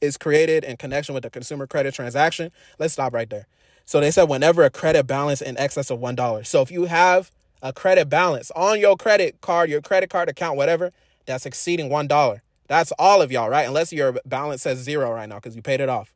is 0.00 0.16
created 0.16 0.64
in 0.64 0.76
connection 0.76 1.14
with 1.14 1.24
a 1.24 1.30
consumer 1.30 1.66
credit 1.66 1.94
transaction. 1.94 2.50
Let's 2.78 2.92
stop 2.92 3.12
right 3.12 3.28
there. 3.28 3.46
So 3.84 4.00
they 4.00 4.10
said 4.10 4.24
whenever 4.24 4.64
a 4.64 4.70
credit 4.70 5.06
balance 5.06 5.40
in 5.40 5.56
excess 5.58 5.90
of 5.90 5.98
$1. 5.98 6.46
So 6.46 6.62
if 6.62 6.70
you 6.70 6.84
have 6.84 7.30
a 7.62 7.72
credit 7.72 8.08
balance 8.08 8.50
on 8.52 8.80
your 8.80 8.96
credit 8.96 9.40
card, 9.40 9.70
your 9.70 9.80
credit 9.80 10.10
card 10.10 10.28
account, 10.28 10.56
whatever, 10.56 10.92
that's 11.26 11.46
exceeding 11.46 11.88
$1. 11.88 12.40
That's 12.68 12.92
all 12.98 13.22
of 13.22 13.32
y'all, 13.32 13.48
right? 13.48 13.66
Unless 13.66 13.92
your 13.92 14.18
balance 14.24 14.62
says 14.62 14.78
zero 14.78 15.10
right 15.12 15.28
now 15.28 15.36
because 15.36 15.56
you 15.56 15.62
paid 15.62 15.80
it 15.80 15.88
off. 15.88 16.12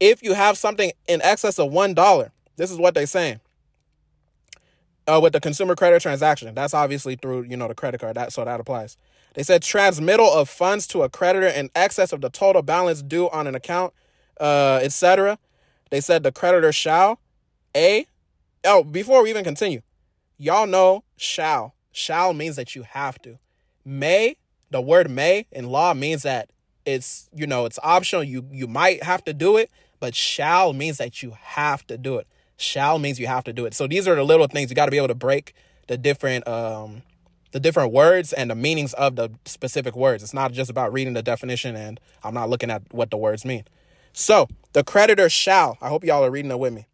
If 0.00 0.22
you 0.22 0.34
have 0.34 0.58
something 0.58 0.92
in 1.06 1.22
excess 1.22 1.58
of 1.58 1.70
$1, 1.70 2.30
this 2.56 2.70
is 2.70 2.78
what 2.78 2.94
they're 2.94 3.06
saying. 3.06 3.40
Uh, 5.06 5.20
with 5.22 5.32
the 5.32 5.40
consumer 5.40 5.76
credit 5.76 6.00
transaction, 6.00 6.52
that's 6.54 6.74
obviously 6.74 7.14
through, 7.14 7.42
you 7.42 7.56
know, 7.56 7.68
the 7.68 7.74
credit 7.74 8.00
card. 8.00 8.16
That 8.16 8.32
so 8.32 8.44
that 8.44 8.58
applies. 8.58 8.96
They 9.34 9.42
said 9.42 9.62
transmittal 9.62 10.32
of 10.32 10.48
funds 10.48 10.86
to 10.88 11.02
a 11.02 11.10
creditor 11.10 11.46
in 11.46 11.68
excess 11.74 12.12
of 12.12 12.22
the 12.22 12.30
total 12.30 12.62
balance 12.62 13.02
due 13.02 13.28
on 13.28 13.46
an 13.46 13.54
account, 13.54 13.92
uh, 14.40 14.80
etc. 14.82 15.38
They 15.90 16.00
said 16.00 16.22
the 16.22 16.32
creditor 16.32 16.72
shall 16.72 17.20
a. 17.76 18.06
Oh, 18.64 18.82
before 18.82 19.22
we 19.22 19.30
even 19.30 19.44
continue, 19.44 19.82
y'all 20.38 20.66
know 20.66 21.04
shall. 21.16 21.74
Shall 21.92 22.34
means 22.34 22.56
that 22.56 22.74
you 22.74 22.82
have 22.82 23.20
to. 23.22 23.38
May, 23.84 24.36
the 24.70 24.80
word 24.80 25.10
may 25.10 25.46
in 25.52 25.68
law 25.68 25.94
means 25.94 26.22
that 26.22 26.50
it's 26.84 27.28
you 27.32 27.46
know 27.46 27.64
it's 27.64 27.78
optional. 27.82 28.24
You 28.24 28.46
you 28.50 28.66
might 28.66 29.02
have 29.02 29.24
to 29.24 29.32
do 29.32 29.56
it, 29.56 29.70
but 30.00 30.14
shall 30.14 30.72
means 30.72 30.98
that 30.98 31.22
you 31.22 31.34
have 31.40 31.86
to 31.86 31.96
do 31.96 32.18
it. 32.18 32.26
Shall 32.56 32.98
means 32.98 33.18
you 33.18 33.26
have 33.26 33.44
to 33.44 33.52
do 33.52 33.66
it. 33.66 33.74
So 33.74 33.86
these 33.86 34.06
are 34.06 34.14
the 34.14 34.24
little 34.24 34.46
things 34.46 34.70
you 34.70 34.76
got 34.76 34.86
to 34.86 34.90
be 34.90 34.96
able 34.96 35.08
to 35.08 35.14
break 35.14 35.54
the 35.86 35.96
different 35.96 36.46
um 36.48 37.02
the 37.52 37.60
different 37.60 37.92
words 37.92 38.32
and 38.32 38.50
the 38.50 38.54
meanings 38.56 38.92
of 38.94 39.14
the 39.14 39.30
specific 39.44 39.94
words. 39.94 40.24
It's 40.24 40.34
not 40.34 40.52
just 40.52 40.70
about 40.70 40.92
reading 40.92 41.14
the 41.14 41.22
definition 41.22 41.76
and 41.76 42.00
I'm 42.24 42.34
not 42.34 42.50
looking 42.50 42.70
at 42.70 42.82
what 42.92 43.10
the 43.10 43.16
words 43.16 43.44
mean. 43.44 43.64
So 44.12 44.48
the 44.72 44.82
creditor 44.82 45.28
shall, 45.28 45.78
I 45.80 45.88
hope 45.88 46.02
y'all 46.02 46.24
are 46.24 46.30
reading 46.30 46.50
it 46.50 46.58
with 46.58 46.72
me. 46.72 46.86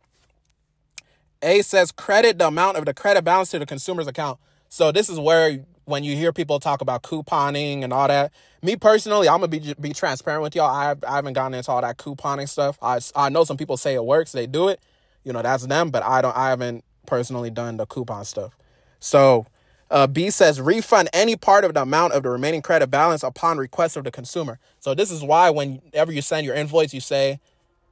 A 1.42 1.62
says 1.62 1.92
credit 1.92 2.38
the 2.38 2.46
amount 2.46 2.76
of 2.76 2.84
the 2.84 2.94
credit 2.94 3.22
balance 3.22 3.50
to 3.50 3.58
the 3.58 3.66
consumer's 3.66 4.06
account. 4.06 4.38
So 4.68 4.92
this 4.92 5.08
is 5.08 5.18
where 5.18 5.64
when 5.84 6.04
you 6.04 6.16
hear 6.16 6.32
people 6.32 6.60
talk 6.60 6.80
about 6.80 7.02
couponing 7.02 7.82
and 7.82 7.92
all 7.92 8.08
that, 8.08 8.32
me 8.62 8.76
personally, 8.76 9.28
I'm 9.28 9.40
gonna 9.40 9.48
be 9.48 9.74
be 9.80 9.92
transparent 9.92 10.42
with 10.42 10.54
y'all. 10.54 10.70
I, 10.70 10.94
I 11.06 11.16
haven't 11.16 11.32
gotten 11.32 11.54
into 11.54 11.70
all 11.70 11.80
that 11.80 11.96
couponing 11.96 12.48
stuff. 12.48 12.78
I 12.82 13.00
I 13.16 13.28
know 13.28 13.44
some 13.44 13.56
people 13.56 13.76
say 13.76 13.94
it 13.94 14.04
works, 14.04 14.32
they 14.32 14.46
do 14.46 14.68
it, 14.68 14.80
you 15.24 15.32
know 15.32 15.42
that's 15.42 15.66
them, 15.66 15.90
but 15.90 16.02
I 16.02 16.22
don't. 16.22 16.36
I 16.36 16.50
haven't 16.50 16.84
personally 17.06 17.50
done 17.50 17.76
the 17.76 17.86
coupon 17.86 18.24
stuff. 18.24 18.56
So 19.00 19.46
uh, 19.90 20.06
B 20.06 20.30
says 20.30 20.60
refund 20.60 21.08
any 21.12 21.36
part 21.36 21.64
of 21.64 21.74
the 21.74 21.82
amount 21.82 22.12
of 22.12 22.22
the 22.22 22.30
remaining 22.30 22.62
credit 22.62 22.88
balance 22.88 23.22
upon 23.22 23.58
request 23.58 23.96
of 23.96 24.04
the 24.04 24.10
consumer. 24.10 24.58
So 24.78 24.94
this 24.94 25.10
is 25.10 25.22
why 25.22 25.50
whenever 25.50 26.12
you 26.12 26.22
send 26.22 26.46
your 26.46 26.54
invoice, 26.54 26.94
you 26.94 27.00
say 27.00 27.40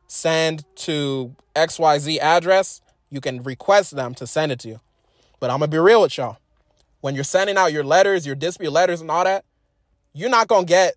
send 0.07 0.65
to 0.77 1.35
XYZ 1.57 2.19
address. 2.19 2.81
You 3.11 3.21
can 3.21 3.43
request 3.43 3.97
them 3.97 4.15
to 4.17 4.27
send 4.27 4.53
it 4.53 4.61
to 4.61 4.69
you. 4.69 4.81
But 5.41 5.51
I'm 5.51 5.59
gonna 5.61 5.69
be 5.69 5.79
real 5.79 6.03
with 6.03 6.17
y'all. 6.17 6.39
When 7.01 7.15
you're 7.15 7.25
sending 7.25 7.57
out 7.57 7.73
your 7.73 7.85
letters, 7.85 8.27
your 8.27 8.35
dispute 8.35 8.73
letters 8.73 9.01
and 9.01 9.11
all 9.11 9.25
that, 9.25 9.45
you're 10.13 10.31
not 10.31 10.49
gonna 10.49 10.67
get 10.67 10.95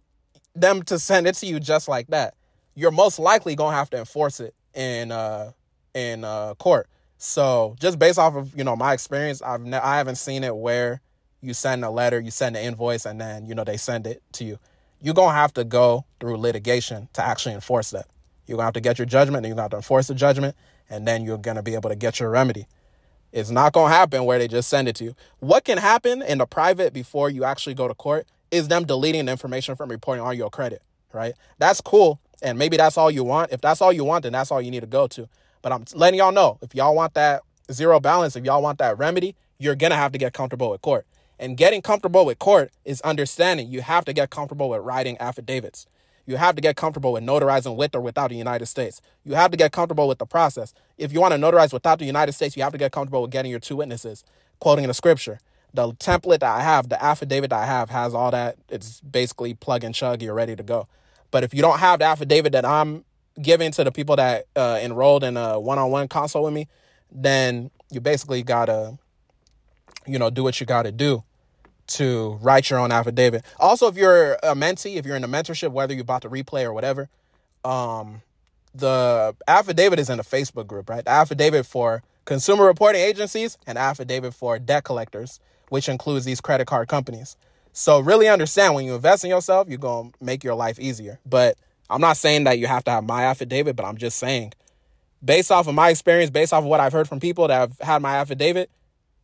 them 0.56 0.84
to 0.84 1.00
send 1.00 1.28
it 1.28 1.36
to 1.36 1.46
you 1.46 1.60
just 1.60 1.88
like 1.88 2.08
that. 2.08 2.34
You're 2.76 2.92
most 2.92 3.20
likely 3.20 3.56
gonna 3.56 3.76
have 3.76 3.90
to 3.92 3.98
enforce 3.98 4.40
it 4.40 4.54
in 4.74 5.12
uh 5.12 5.52
in 5.94 6.24
uh 6.24 6.56
court. 6.56 6.88
So 7.18 7.76
just 7.80 8.00
based 8.00 8.18
off 8.18 8.36
of 8.36 8.58
you 8.58 8.64
know 8.64 8.76
my 8.76 8.94
experience, 8.94 9.42
I've 9.42 9.62
ne- 9.62 9.78
I 9.78 9.98
haven't 9.98 10.16
seen 10.16 10.44
it 10.44 10.56
where 10.56 11.02
you 11.42 11.54
send 11.54 11.84
a 11.84 11.90
letter, 11.90 12.20
you 12.20 12.32
send 12.32 12.56
an 12.56 12.64
invoice, 12.64 13.06
and 13.06 13.22
then 13.22 13.46
you 13.46 13.56
know 13.56 13.64
they 13.64 13.78
send 13.78 14.08
it 14.08 14.24
to 14.34 14.44
you. 14.44 14.60
You're 15.02 15.14
gonna 15.14 15.38
have 15.38 15.54
to 15.56 15.64
go 15.64 16.06
through 16.20 16.38
litigation 16.38 17.10
to 17.14 17.24
actually 17.24 17.56
enforce 17.56 17.92
that. 17.92 18.08
You're 18.48 18.58
gonna 18.58 18.66
have 18.66 18.74
to 18.74 18.82
get 18.82 18.98
your 18.98 19.06
judgment, 19.06 19.46
and 19.46 19.48
you're 19.48 19.56
gonna 19.56 19.64
have 19.64 19.72
to 19.72 19.78
enforce 19.78 20.08
the 20.08 20.16
judgment, 20.16 20.56
and 20.92 21.08
then 21.08 21.24
you're 21.24 21.40
gonna 21.40 21.64
be 21.64 21.74
able 21.74 21.90
to 21.90 21.96
get 21.96 22.20
your 22.20 22.30
remedy. 22.30 22.68
It's 23.32 23.50
not 23.50 23.74
gonna 23.74 23.94
happen 23.94 24.26
where 24.26 24.38
they 24.38 24.48
just 24.48 24.70
send 24.70 24.88
it 24.88 24.96
to 24.98 25.06
you. 25.06 25.16
What 25.40 25.64
can 25.64 25.80
happen 25.80 26.22
in 26.22 26.38
the 26.38 26.46
private 26.46 26.94
before 26.94 27.32
you 27.32 27.44
actually 27.44 27.74
go 27.74 27.88
to 27.88 27.96
court 27.96 28.28
is 28.52 28.68
them 28.68 28.86
deleting 28.86 29.26
the 29.26 29.32
information 29.32 29.76
from 29.76 29.90
reporting 29.90 30.24
on 30.24 30.38
your 30.38 30.50
credit, 30.50 30.84
right? 31.14 31.34
That's 31.58 31.82
cool. 31.82 32.20
And 32.44 32.60
maybe 32.60 32.78
that's 32.78 32.98
all 32.98 33.10
you 33.10 33.24
want. 33.24 33.52
If 33.52 33.62
that's 33.62 33.82
all 33.82 33.94
you 33.94 34.04
want, 34.04 34.24
then 34.24 34.34
that's 34.34 34.52
all 34.52 34.62
you 34.62 34.70
need 34.70 34.82
to 34.82 34.88
go 34.88 35.08
to. 35.08 35.28
But 35.62 35.72
I'm 35.72 35.86
letting 35.94 36.20
y'all 36.20 36.32
know 36.32 36.58
if 36.62 36.76
y'all 36.76 36.96
want 36.96 37.14
that 37.14 37.42
zero 37.72 38.00
balance, 38.00 38.36
if 38.36 38.44
y'all 38.44 38.62
want 38.62 38.80
that 38.80 38.98
remedy, 38.98 39.36
you're 39.58 39.76
going 39.76 39.92
to 39.92 39.98
have 39.98 40.12
to 40.12 40.18
get 40.18 40.34
comfortable 40.34 40.72
with 40.72 40.82
court. 40.82 41.06
And 41.40 41.56
getting 41.58 41.82
comfortable 41.82 42.26
with 42.26 42.40
court 42.40 42.72
is 42.84 43.02
understanding 43.02 43.70
you 43.70 43.82
have 43.82 44.06
to 44.06 44.14
get 44.14 44.30
comfortable 44.30 44.70
with 44.70 44.82
writing 44.82 45.18
affidavits. 45.20 45.88
You 46.32 46.38
have 46.38 46.56
to 46.56 46.62
get 46.62 46.78
comfortable 46.78 47.12
with 47.12 47.24
notarizing 47.24 47.76
with 47.76 47.94
or 47.94 48.00
without 48.00 48.30
the 48.30 48.38
United 48.38 48.68
States. 48.68 49.02
You 49.26 49.36
have 49.36 49.52
to 49.52 49.58
get 49.58 49.74
comfortable 49.74 50.08
with 50.08 50.18
the 50.18 50.26
process. 50.26 50.74
If 50.98 51.12
you 51.12 51.20
want 51.20 51.34
to 51.34 51.38
notarize 51.38 51.74
without 51.74 52.00
the 52.00 52.06
United 52.06 52.32
States, 52.32 52.56
you 52.56 52.64
have 52.64 52.72
to 52.72 52.78
get 52.78 52.94
comfortable 52.94 53.22
with 53.22 53.32
getting 53.32 53.52
your 53.52 53.60
two 53.60 53.76
witnesses, 53.76 54.24
quoting 54.62 54.88
the 54.88 54.94
scripture. 54.94 55.40
The 55.74 55.92
template 55.96 56.40
that 56.40 56.56
I 56.56 56.62
have, 56.62 56.88
the 56.88 57.04
affidavit 57.04 57.50
that 57.50 57.64
I 57.64 57.66
have, 57.66 57.90
has 57.90 58.14
all 58.14 58.32
that. 58.32 58.56
It's 58.70 59.02
basically 59.02 59.54
plug 59.54 59.84
and 59.84 59.94
chug. 59.94 60.22
You're 60.22 60.34
ready 60.34 60.56
to 60.56 60.64
go. 60.64 60.88
But 61.32 61.44
if 61.44 61.54
you 61.54 61.62
don't 61.62 61.80
have 61.80 62.00
the 62.00 62.06
affidavit 62.06 62.54
that 62.54 62.64
I'm 62.64 63.04
giving 63.42 63.74
to 63.74 63.84
the 63.84 63.92
people 63.92 64.16
that 64.16 64.46
uh, 64.56 64.80
enrolled 64.82 65.26
in 65.26 65.36
a 65.36 65.60
one-on-one 65.60 66.08
consult 66.08 66.46
with 66.46 66.54
me, 66.54 66.70
then 67.12 67.72
you 67.90 68.00
basically 68.00 68.42
gotta, 68.42 68.98
you 70.08 70.18
know, 70.18 70.30
do 70.30 70.44
what 70.44 70.62
you 70.62 70.66
gotta 70.66 70.94
do 70.94 71.26
to 71.96 72.40
write 72.42 72.70
your 72.70 72.80
own 72.80 72.92
affidavit. 72.92 73.44
Also, 73.60 73.88
if 73.88 73.96
you're 73.96 74.34
a 74.44 74.56
mentee, 74.56 74.96
if 74.96 75.06
you're 75.06 75.16
in 75.16 75.24
a 75.24 75.28
mentorship, 75.28 75.72
whether 75.72 75.94
you're 75.94 76.02
about 76.02 76.22
to 76.24 76.30
replay 76.30 76.64
or 76.64 76.74
whatever, 76.74 77.10
um, 77.64 78.22
the 78.74 79.36
affidavit 79.48 80.00
is 80.00 80.10
in 80.10 80.20
a 80.20 80.24
Facebook 80.24 80.68
group, 80.68 80.90
right? 80.90 81.04
The 81.04 81.12
affidavit 81.12 81.66
for 81.66 82.04
consumer 82.26 82.66
reporting 82.66 83.02
agencies 83.02 83.58
and 83.68 83.78
affidavit 83.78 84.34
for 84.34 84.60
debt 84.60 84.84
collectors, 84.84 85.40
which 85.70 85.90
includes 85.90 86.26
these 86.26 86.42
credit 86.42 86.68
card 86.68 86.88
companies. 86.88 87.36
So 87.74 88.00
really 88.00 88.28
understand 88.28 88.76
when 88.76 88.86
you 88.86 88.96
invest 88.96 89.24
in 89.24 89.30
yourself, 89.30 89.68
you're 89.70 89.78
going 89.78 90.12
to 90.12 90.24
make 90.24 90.44
your 90.44 90.56
life 90.56 90.80
easier. 90.80 91.20
But 91.26 91.58
I'm 91.90 92.02
not 92.02 92.18
saying 92.18 92.46
that 92.46 92.60
you 92.60 92.68
have 92.68 92.84
to 92.86 92.92
have 92.92 93.04
my 93.04 93.24
affidavit, 93.24 93.76
but 93.76 93.86
I'm 93.86 93.98
just 93.98 94.18
saying 94.18 94.54
based 95.24 95.52
off 95.52 95.68
of 95.68 95.76
my 95.76 95.90
experience, 95.90 96.30
based 96.30 96.54
off 96.54 96.64
of 96.64 96.70
what 96.70 96.80
I've 96.80 96.94
heard 96.94 97.08
from 97.08 97.20
people 97.20 97.48
that 97.48 97.56
have 97.56 97.80
had 97.80 98.02
my 98.02 98.16
affidavit, 98.18 98.70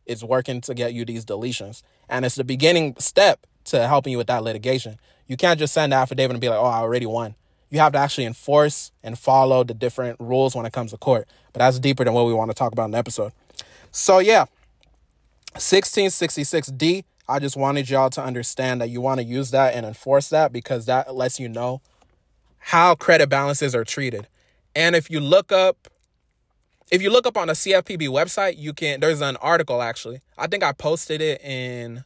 it's 0.06 0.22
working 0.22 0.60
to 0.62 0.74
get 0.74 0.94
you 0.94 1.04
these 1.04 1.24
deletions. 1.24 1.82
And 2.08 2.24
it's 2.24 2.34
the 2.34 2.44
beginning 2.44 2.94
step 2.98 3.46
to 3.66 3.86
helping 3.86 4.12
you 4.12 4.18
with 4.18 4.28
that 4.28 4.42
litigation. 4.42 4.98
You 5.26 5.36
can't 5.36 5.58
just 5.58 5.74
send 5.74 5.92
the 5.92 5.96
affidavit 5.96 6.32
and 6.32 6.40
be 6.40 6.48
like, 6.48 6.58
oh, 6.58 6.64
I 6.64 6.78
already 6.78 7.06
won. 7.06 7.34
You 7.70 7.80
have 7.80 7.92
to 7.92 7.98
actually 7.98 8.24
enforce 8.24 8.92
and 9.02 9.18
follow 9.18 9.62
the 9.62 9.74
different 9.74 10.18
rules 10.18 10.56
when 10.56 10.64
it 10.64 10.72
comes 10.72 10.92
to 10.92 10.96
court. 10.96 11.28
But 11.52 11.58
that's 11.58 11.78
deeper 11.78 12.04
than 12.04 12.14
what 12.14 12.26
we 12.26 12.32
want 12.32 12.50
to 12.50 12.54
talk 12.54 12.72
about 12.72 12.86
in 12.86 12.90
the 12.92 12.98
episode. 12.98 13.32
So, 13.90 14.20
yeah, 14.20 14.46
1666D, 15.54 17.04
I 17.28 17.38
just 17.38 17.56
wanted 17.56 17.90
y'all 17.90 18.08
to 18.10 18.22
understand 18.22 18.80
that 18.80 18.88
you 18.88 19.02
want 19.02 19.20
to 19.20 19.24
use 19.24 19.50
that 19.50 19.74
and 19.74 19.84
enforce 19.84 20.30
that 20.30 20.50
because 20.50 20.86
that 20.86 21.14
lets 21.14 21.38
you 21.38 21.48
know 21.48 21.82
how 22.58 22.94
credit 22.94 23.28
balances 23.28 23.74
are 23.74 23.84
treated. 23.84 24.28
And 24.74 24.96
if 24.96 25.10
you 25.10 25.20
look 25.20 25.52
up 25.52 25.88
if 26.90 27.02
you 27.02 27.10
look 27.10 27.26
up 27.26 27.36
on 27.36 27.48
the 27.48 27.54
CFPB 27.54 28.08
website, 28.08 28.58
you 28.58 28.72
can 28.72 29.00
there's 29.00 29.20
an 29.20 29.36
article 29.36 29.82
actually. 29.82 30.20
I 30.36 30.46
think 30.46 30.62
I 30.62 30.72
posted 30.72 31.20
it 31.20 31.42
in 31.42 32.04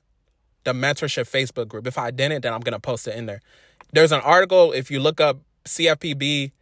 the 0.65 0.73
mentorship 0.73 1.31
Facebook 1.31 1.69
group. 1.69 1.87
If 1.87 1.99
I 1.99 2.11
didn't, 2.11 2.43
then 2.43 2.53
I'm 2.53 2.61
gonna 2.61 2.81
post 2.81 3.07
it 3.07 3.17
in 3.17 3.27
there. 3.27 3.41
There's 3.93 4.13
an 4.13 4.21
article, 4.21 4.73
if 4.73 4.91
you 4.91 5.01
look 5.01 5.21
up 5.21 5.39
CFPB 5.65 6.53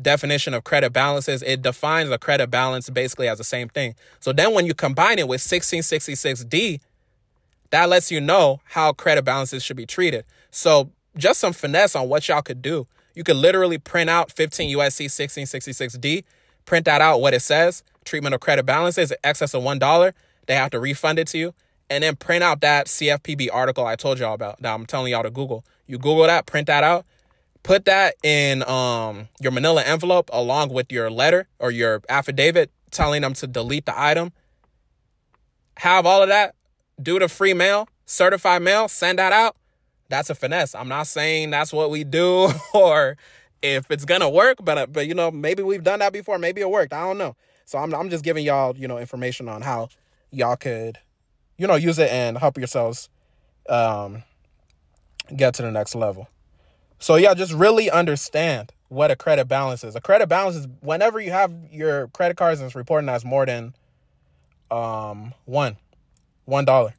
definition 0.00 0.54
of 0.54 0.64
credit 0.64 0.92
balances, 0.92 1.42
it 1.42 1.62
defines 1.62 2.10
a 2.10 2.18
credit 2.18 2.50
balance 2.50 2.90
basically 2.90 3.28
as 3.28 3.38
the 3.38 3.44
same 3.44 3.68
thing. 3.68 3.94
So 4.20 4.32
then 4.32 4.52
when 4.52 4.66
you 4.66 4.74
combine 4.74 5.18
it 5.18 5.26
with 5.26 5.40
1666D, 5.40 6.80
that 7.70 7.88
lets 7.88 8.10
you 8.10 8.20
know 8.20 8.60
how 8.64 8.92
credit 8.92 9.24
balances 9.24 9.62
should 9.62 9.76
be 9.76 9.86
treated. 9.86 10.24
So 10.50 10.90
just 11.16 11.40
some 11.40 11.52
finesse 11.52 11.96
on 11.96 12.08
what 12.08 12.28
y'all 12.28 12.42
could 12.42 12.62
do. 12.62 12.86
You 13.14 13.24
could 13.24 13.36
literally 13.36 13.78
print 13.78 14.10
out 14.10 14.30
15 14.30 14.76
USC 14.76 15.06
1666D 15.06 16.24
print 16.66 16.84
that 16.84 17.00
out, 17.00 17.20
what 17.20 17.32
it 17.32 17.40
says, 17.40 17.82
treatment 18.04 18.34
of 18.34 18.40
credit 18.40 18.66
balances, 18.66 19.12
excess 19.24 19.54
of 19.54 19.62
$1, 19.62 20.12
they 20.46 20.54
have 20.54 20.70
to 20.70 20.80
refund 20.80 21.18
it 21.18 21.28
to 21.28 21.38
you. 21.38 21.54
And 21.88 22.02
then 22.02 22.16
print 22.16 22.42
out 22.42 22.60
that 22.60 22.86
CFPB 22.86 23.48
article 23.52 23.86
I 23.86 23.96
told 23.96 24.18
y'all 24.18 24.34
about 24.34 24.60
that 24.60 24.74
I'm 24.74 24.86
telling 24.86 25.12
y'all 25.12 25.22
to 25.22 25.30
Google. 25.30 25.64
You 25.86 25.98
Google 25.98 26.26
that, 26.26 26.44
print 26.44 26.66
that 26.66 26.82
out, 26.82 27.06
put 27.62 27.84
that 27.84 28.14
in 28.24 28.64
um, 28.64 29.28
your 29.40 29.52
manila 29.52 29.82
envelope 29.82 30.28
along 30.32 30.70
with 30.70 30.90
your 30.90 31.10
letter 31.10 31.46
or 31.60 31.70
your 31.70 32.02
affidavit 32.08 32.70
telling 32.90 33.22
them 33.22 33.34
to 33.34 33.46
delete 33.46 33.86
the 33.86 33.98
item. 33.98 34.32
Have 35.78 36.06
all 36.06 36.22
of 36.22 36.28
that, 36.28 36.56
do 37.00 37.18
the 37.18 37.28
free 37.28 37.54
mail, 37.54 37.88
certified 38.04 38.62
mail, 38.62 38.88
send 38.88 39.18
that 39.20 39.32
out. 39.32 39.56
That's 40.08 40.30
a 40.30 40.34
finesse. 40.34 40.74
I'm 40.74 40.88
not 40.88 41.06
saying 41.06 41.50
that's 41.50 41.72
what 41.72 41.90
we 41.90 42.02
do 42.04 42.50
or 42.74 43.16
if 43.74 43.90
it's 43.90 44.04
gonna 44.04 44.28
work, 44.30 44.58
but 44.62 44.78
uh, 44.78 44.86
but 44.86 45.06
you 45.06 45.14
know 45.14 45.30
maybe 45.30 45.62
we've 45.62 45.82
done 45.82 45.98
that 46.00 46.12
before, 46.12 46.38
maybe 46.38 46.60
it 46.60 46.70
worked. 46.70 46.92
I 46.92 47.00
don't 47.00 47.18
know. 47.18 47.36
So 47.64 47.78
I'm 47.78 47.94
I'm 47.94 48.10
just 48.10 48.24
giving 48.24 48.44
y'all 48.44 48.76
you 48.76 48.88
know 48.88 48.98
information 48.98 49.48
on 49.48 49.62
how 49.62 49.88
y'all 50.30 50.56
could 50.56 50.98
you 51.58 51.66
know 51.66 51.74
use 51.74 51.98
it 51.98 52.10
and 52.10 52.38
help 52.38 52.58
yourselves 52.58 53.08
um 53.68 54.22
get 55.34 55.54
to 55.54 55.62
the 55.62 55.70
next 55.70 55.94
level. 55.94 56.28
So 56.98 57.16
yeah, 57.16 57.34
just 57.34 57.52
really 57.52 57.90
understand 57.90 58.72
what 58.88 59.10
a 59.10 59.16
credit 59.16 59.48
balance 59.48 59.82
is. 59.84 59.96
A 59.96 60.00
credit 60.00 60.28
balance 60.28 60.56
is 60.56 60.68
whenever 60.80 61.20
you 61.20 61.32
have 61.32 61.52
your 61.70 62.08
credit 62.08 62.36
cards 62.36 62.60
and 62.60 62.66
it's 62.66 62.76
reporting 62.76 63.08
as 63.08 63.24
more 63.24 63.44
than 63.44 63.74
um 64.70 65.34
one 65.44 65.76
one 66.44 66.64
dollar. 66.64 66.94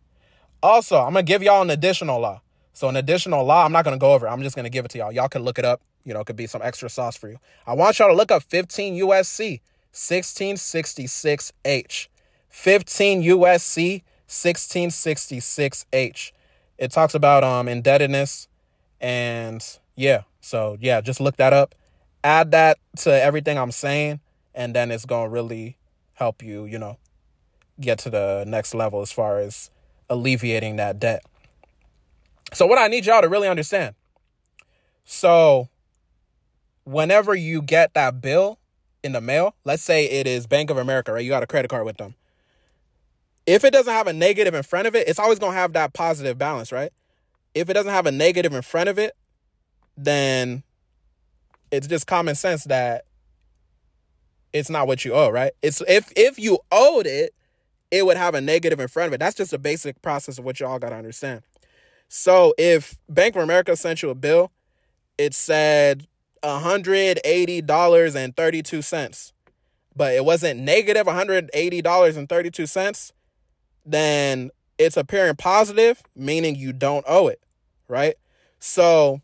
Also, 0.61 0.97
I'm 0.97 1.13
gonna 1.13 1.23
give 1.23 1.41
y'all 1.43 1.61
an 1.61 1.69
additional 1.69 2.19
law. 2.19 2.41
So 2.73 2.89
an 2.89 2.95
additional 2.95 3.43
law, 3.43 3.65
I'm 3.65 3.71
not 3.71 3.85
gonna 3.85 3.97
go 3.97 4.13
over. 4.13 4.27
I'm 4.27 4.43
just 4.43 4.55
gonna 4.55 4.69
give 4.69 4.85
it 4.85 4.91
to 4.91 4.97
y'all. 4.97 5.11
Y'all 5.11 5.29
can 5.29 5.43
look 5.43 5.57
it 5.57 5.65
up. 5.65 5.81
You 6.07 6.13
know, 6.13 6.21
it 6.21 6.25
could 6.25 6.37
be 6.37 6.47
some 6.47 6.61
extra 6.61 6.89
sauce 6.89 7.17
for 7.17 7.29
you. 7.29 7.37
I 7.65 7.73
want 7.73 7.99
y'all 7.99 8.07
to 8.07 8.15
look 8.15 8.31
up 8.31 8.43
15 8.43 8.97
USC 9.01 9.59
1666H. 9.93 12.07
15 12.49 13.23
USC 13.23 14.03
1666H. 14.27 16.31
It 16.77 16.91
talks 16.91 17.13
about 17.13 17.43
um 17.43 17.67
indebtedness 17.67 18.47
and 19.01 19.61
yeah. 19.95 20.21
So 20.39 20.77
yeah, 20.79 21.01
just 21.01 21.19
look 21.19 21.35
that 21.37 21.53
up. 21.53 21.75
Add 22.23 22.51
that 22.51 22.77
to 22.97 23.11
everything 23.11 23.57
I'm 23.57 23.71
saying 23.71 24.21
and 24.55 24.73
then 24.73 24.91
it's 24.91 25.05
going 25.05 25.25
to 25.25 25.29
really 25.29 25.75
help 26.13 26.41
you, 26.41 26.63
you 26.65 26.79
know, 26.79 26.97
get 27.79 27.99
to 27.99 28.09
the 28.09 28.43
next 28.47 28.73
level 28.73 29.01
as 29.01 29.11
far 29.11 29.37
as 29.39 29.69
alleviating 30.09 30.77
that 30.77 30.99
debt. 30.99 31.23
So, 32.53 32.65
what 32.65 32.79
I 32.79 32.87
need 32.87 33.05
y'all 33.05 33.21
to 33.21 33.27
really 33.27 33.49
understand 33.49 33.93
so, 35.09 35.69
whenever 36.87 37.35
you 37.35 37.61
get 37.61 37.93
that 37.95 38.21
bill 38.21 38.57
in 39.03 39.11
the 39.11 39.19
mail, 39.19 39.55
let's 39.65 39.83
say 39.83 40.05
it 40.05 40.25
is 40.25 40.47
Bank 40.47 40.69
of 40.69 40.77
America, 40.77 41.11
right? 41.11 41.23
You 41.23 41.29
got 41.29 41.43
a 41.43 41.47
credit 41.47 41.67
card 41.67 41.85
with 41.85 41.97
them. 41.97 42.15
If 43.45 43.65
it 43.65 43.71
doesn't 43.71 43.93
have 43.93 44.07
a 44.07 44.13
negative 44.13 44.53
in 44.53 44.63
front 44.63 44.87
of 44.87 44.95
it, 44.95 45.07
it's 45.07 45.19
always 45.19 45.37
going 45.37 45.51
to 45.51 45.57
have 45.57 45.73
that 45.73 45.93
positive 45.93 46.37
balance, 46.37 46.71
right? 46.71 46.91
If 47.53 47.69
it 47.69 47.73
doesn't 47.73 47.91
have 47.91 48.05
a 48.05 48.11
negative 48.11 48.53
in 48.53 48.61
front 48.61 48.87
of 48.87 48.97
it, 48.97 49.15
then 49.97 50.63
it's 51.71 51.87
just 51.87 52.07
common 52.07 52.35
sense 52.35 52.63
that 52.65 53.03
it's 54.53 54.69
not 54.69 54.87
what 54.87 55.03
you 55.03 55.13
owe, 55.13 55.29
right? 55.29 55.51
It's 55.61 55.81
if 55.87 56.11
if 56.15 56.39
you 56.39 56.59
owed 56.71 57.05
it, 57.05 57.33
it 57.91 58.05
would 58.05 58.17
have 58.17 58.33
a 58.33 58.41
negative 58.41 58.79
in 58.79 58.87
front 58.87 59.07
of 59.07 59.13
it. 59.13 59.19
That's 59.19 59.35
just 59.35 59.51
a 59.51 59.57
basic 59.57 60.01
process 60.01 60.39
of 60.39 60.45
what 60.45 60.59
y'all 60.59 60.79
got 60.79 60.89
to 60.89 60.95
understand. 60.95 61.41
So 62.07 62.53
if 62.57 62.97
Bank 63.09 63.35
of 63.35 63.43
America 63.43 63.75
sent 63.75 64.01
you 64.01 64.09
a 64.09 64.15
bill, 64.15 64.51
it 65.17 65.33
said 65.33 66.07
$180.32, 66.47 69.31
but 69.95 70.13
it 70.13 70.25
wasn't 70.25 70.59
negative 70.59 71.07
$180.32, 71.07 73.11
then 73.85 74.51
it's 74.77 74.97
appearing 74.97 75.35
positive, 75.35 76.03
meaning 76.15 76.55
you 76.55 76.73
don't 76.73 77.05
owe 77.07 77.27
it, 77.27 77.41
right? 77.87 78.15
So 78.59 79.21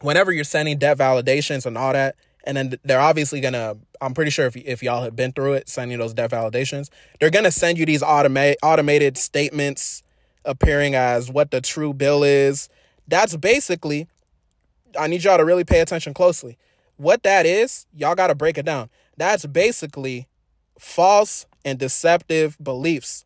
whenever 0.00 0.32
you're 0.32 0.44
sending 0.44 0.78
debt 0.78 0.96
validations 0.98 1.66
and 1.66 1.76
all 1.78 1.92
that, 1.92 2.16
and 2.44 2.56
then 2.56 2.74
they're 2.84 3.00
obviously 3.00 3.40
gonna 3.40 3.76
i'm 4.00 4.14
pretty 4.14 4.30
sure 4.30 4.46
if, 4.46 4.54
if 4.56 4.80
y'all 4.80 5.02
have 5.02 5.16
been 5.16 5.32
through 5.32 5.54
it 5.54 5.68
sending 5.68 5.98
those 5.98 6.14
debt 6.14 6.30
validations 6.30 6.90
they're 7.18 7.30
gonna 7.30 7.50
send 7.50 7.76
you 7.76 7.84
these 7.84 8.04
automated 8.04 8.56
automated 8.62 9.18
statements 9.18 10.04
appearing 10.46 10.94
as 10.94 11.30
what 11.30 11.50
the 11.50 11.60
true 11.60 11.92
bill 11.92 12.24
is. 12.24 12.68
That's 13.06 13.36
basically, 13.36 14.08
I 14.98 15.06
need 15.06 15.24
y'all 15.24 15.38
to 15.38 15.44
really 15.44 15.64
pay 15.64 15.80
attention 15.80 16.14
closely. 16.14 16.58
What 16.96 17.22
that 17.24 17.46
is, 17.46 17.86
y'all 17.94 18.14
got 18.14 18.28
to 18.28 18.34
break 18.34 18.58
it 18.58 18.64
down. 18.64 18.88
That's 19.16 19.46
basically 19.46 20.26
false 20.78 21.46
and 21.64 21.78
deceptive 21.78 22.56
beliefs. 22.62 23.24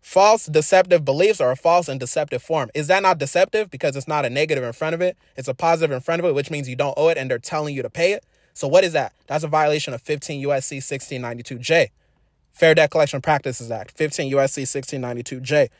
False 0.00 0.46
deceptive 0.46 1.04
beliefs 1.04 1.40
are 1.40 1.50
a 1.50 1.56
false 1.56 1.88
and 1.88 1.98
deceptive 1.98 2.42
form. 2.42 2.70
Is 2.74 2.88
that 2.88 3.02
not 3.02 3.18
deceptive? 3.18 3.70
Because 3.70 3.96
it's 3.96 4.06
not 4.06 4.26
a 4.26 4.30
negative 4.30 4.62
in 4.62 4.72
front 4.72 4.94
of 4.94 5.00
it, 5.00 5.16
it's 5.36 5.48
a 5.48 5.54
positive 5.54 5.92
in 5.92 6.00
front 6.00 6.20
of 6.20 6.26
it, 6.26 6.34
which 6.34 6.50
means 6.50 6.68
you 6.68 6.76
don't 6.76 6.94
owe 6.96 7.08
it 7.08 7.16
and 7.16 7.30
they're 7.30 7.38
telling 7.38 7.74
you 7.74 7.82
to 7.82 7.90
pay 7.90 8.12
it. 8.12 8.24
So, 8.52 8.68
what 8.68 8.84
is 8.84 8.92
that? 8.92 9.12
That's 9.26 9.44
a 9.44 9.48
violation 9.48 9.94
of 9.94 10.02
15 10.02 10.44
USC 10.46 10.78
1692J. 10.78 11.88
Fair 12.52 12.74
Debt 12.74 12.90
Collection 12.90 13.20
Practices 13.20 13.70
Act, 13.70 13.90
15 13.96 14.32
USC 14.32 14.62
1692J. 14.62 15.70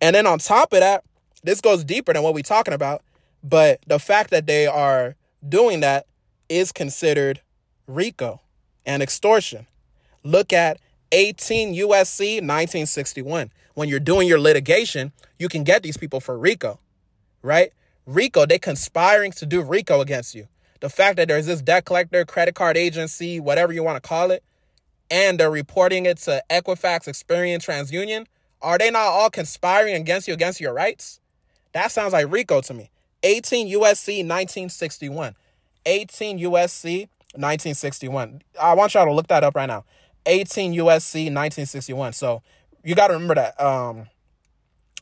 And 0.00 0.14
then 0.14 0.26
on 0.26 0.38
top 0.38 0.72
of 0.72 0.80
that, 0.80 1.02
this 1.42 1.60
goes 1.60 1.82
deeper 1.84 2.12
than 2.12 2.22
what 2.22 2.34
we're 2.34 2.42
talking 2.42 2.74
about, 2.74 3.02
but 3.44 3.80
the 3.86 3.98
fact 3.98 4.30
that 4.30 4.46
they 4.46 4.66
are 4.66 5.16
doing 5.46 5.80
that 5.80 6.06
is 6.48 6.72
considered 6.72 7.42
RICO 7.86 8.40
and 8.86 9.02
extortion. 9.02 9.66
Look 10.22 10.52
at 10.52 10.80
18 11.12 11.74
USC 11.74 12.36
1961. 12.36 13.52
When 13.74 13.88
you're 13.88 14.00
doing 14.00 14.26
your 14.26 14.40
litigation, 14.40 15.12
you 15.38 15.48
can 15.48 15.62
get 15.62 15.82
these 15.82 15.98
people 15.98 16.20
for 16.20 16.38
RICO, 16.38 16.80
right? 17.42 17.72
RICO, 18.06 18.46
they 18.46 18.58
conspiring 18.58 19.32
to 19.32 19.46
do 19.46 19.60
RICO 19.60 20.00
against 20.00 20.34
you. 20.34 20.48
The 20.80 20.88
fact 20.88 21.16
that 21.16 21.28
there's 21.28 21.46
this 21.46 21.60
debt 21.60 21.84
collector, 21.84 22.24
credit 22.24 22.54
card 22.54 22.76
agency, 22.76 23.40
whatever 23.40 23.72
you 23.72 23.82
want 23.82 24.02
to 24.02 24.06
call 24.06 24.30
it, 24.30 24.42
and 25.10 25.38
they're 25.38 25.50
reporting 25.50 26.06
it 26.06 26.18
to 26.18 26.42
Equifax, 26.48 27.06
Experian, 27.06 27.58
TransUnion, 27.58 28.26
are 28.62 28.78
they 28.78 28.90
not 28.90 29.08
all 29.08 29.28
conspiring 29.28 29.94
against 29.94 30.28
you, 30.28 30.34
against 30.34 30.60
your 30.60 30.72
rights? 30.72 31.20
That 31.72 31.90
sounds 31.90 32.14
like 32.14 32.30
RICO 32.30 32.62
to 32.62 32.74
me. 32.74 32.90
18 33.24 33.66
USC 33.68 34.18
1961. 34.18 35.34
18 35.86 36.38
USC 36.38 37.08
1961. 37.34 38.42
I 38.60 38.74
want 38.74 38.94
y'all 38.94 39.06
to 39.06 39.12
look 39.12 39.26
that 39.28 39.42
up 39.42 39.56
right 39.56 39.66
now. 39.66 39.84
18 40.26 40.72
USC 40.74 41.24
1961. 41.24 42.12
So 42.12 42.42
you 42.84 42.94
got 42.94 43.08
to 43.08 43.14
remember 43.14 43.34
that 43.34 43.60
um, 43.60 44.06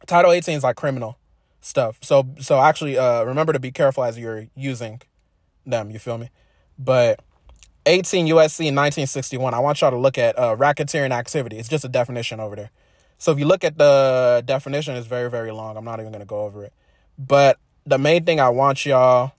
Title 0.06 0.32
18 0.32 0.56
is 0.56 0.62
like 0.62 0.76
criminal 0.76 1.18
stuff. 1.60 1.98
So 2.00 2.26
so 2.40 2.60
actually 2.60 2.96
uh, 2.96 3.24
remember 3.24 3.52
to 3.52 3.60
be 3.60 3.70
careful 3.70 4.04
as 4.04 4.18
you're 4.18 4.46
using 4.56 5.02
them. 5.66 5.90
You 5.90 5.98
feel 5.98 6.18
me? 6.18 6.30
But 6.78 7.20
18 7.86 8.26
USC 8.26 8.66
1961. 8.66 9.54
I 9.54 9.58
want 9.58 9.80
y'all 9.80 9.90
to 9.90 9.96
look 9.96 10.16
at 10.16 10.38
uh, 10.38 10.56
racketeering 10.56 11.10
activity. 11.10 11.58
It's 11.58 11.68
just 11.68 11.84
a 11.84 11.88
definition 11.88 12.40
over 12.40 12.56
there. 12.56 12.70
So 13.18 13.32
if 13.32 13.38
you 13.38 13.44
look 13.44 13.62
at 13.64 13.78
the 13.78 14.42
definition, 14.44 14.96
it's 14.96 15.06
very, 15.06 15.30
very 15.30 15.52
long. 15.52 15.76
I'm 15.76 15.84
not 15.84 16.00
even 16.00 16.12
to 16.12 16.24
go 16.24 16.40
over 16.40 16.64
it. 16.64 16.72
But 17.18 17.58
the 17.84 17.98
main 17.98 18.24
thing 18.24 18.40
I 18.40 18.48
want 18.48 18.86
y'all 18.86 19.32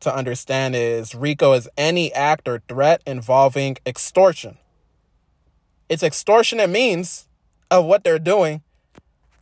to 0.00 0.14
understand 0.14 0.76
is 0.76 1.14
RICO 1.14 1.52
is 1.52 1.68
any 1.76 2.12
act 2.12 2.48
or 2.48 2.62
threat 2.68 3.02
involving 3.06 3.76
extortion. 3.86 4.58
It's 5.88 6.02
extortionate 6.02 6.70
means 6.70 7.28
of 7.70 7.84
what 7.84 8.04
they're 8.04 8.18
doing 8.18 8.62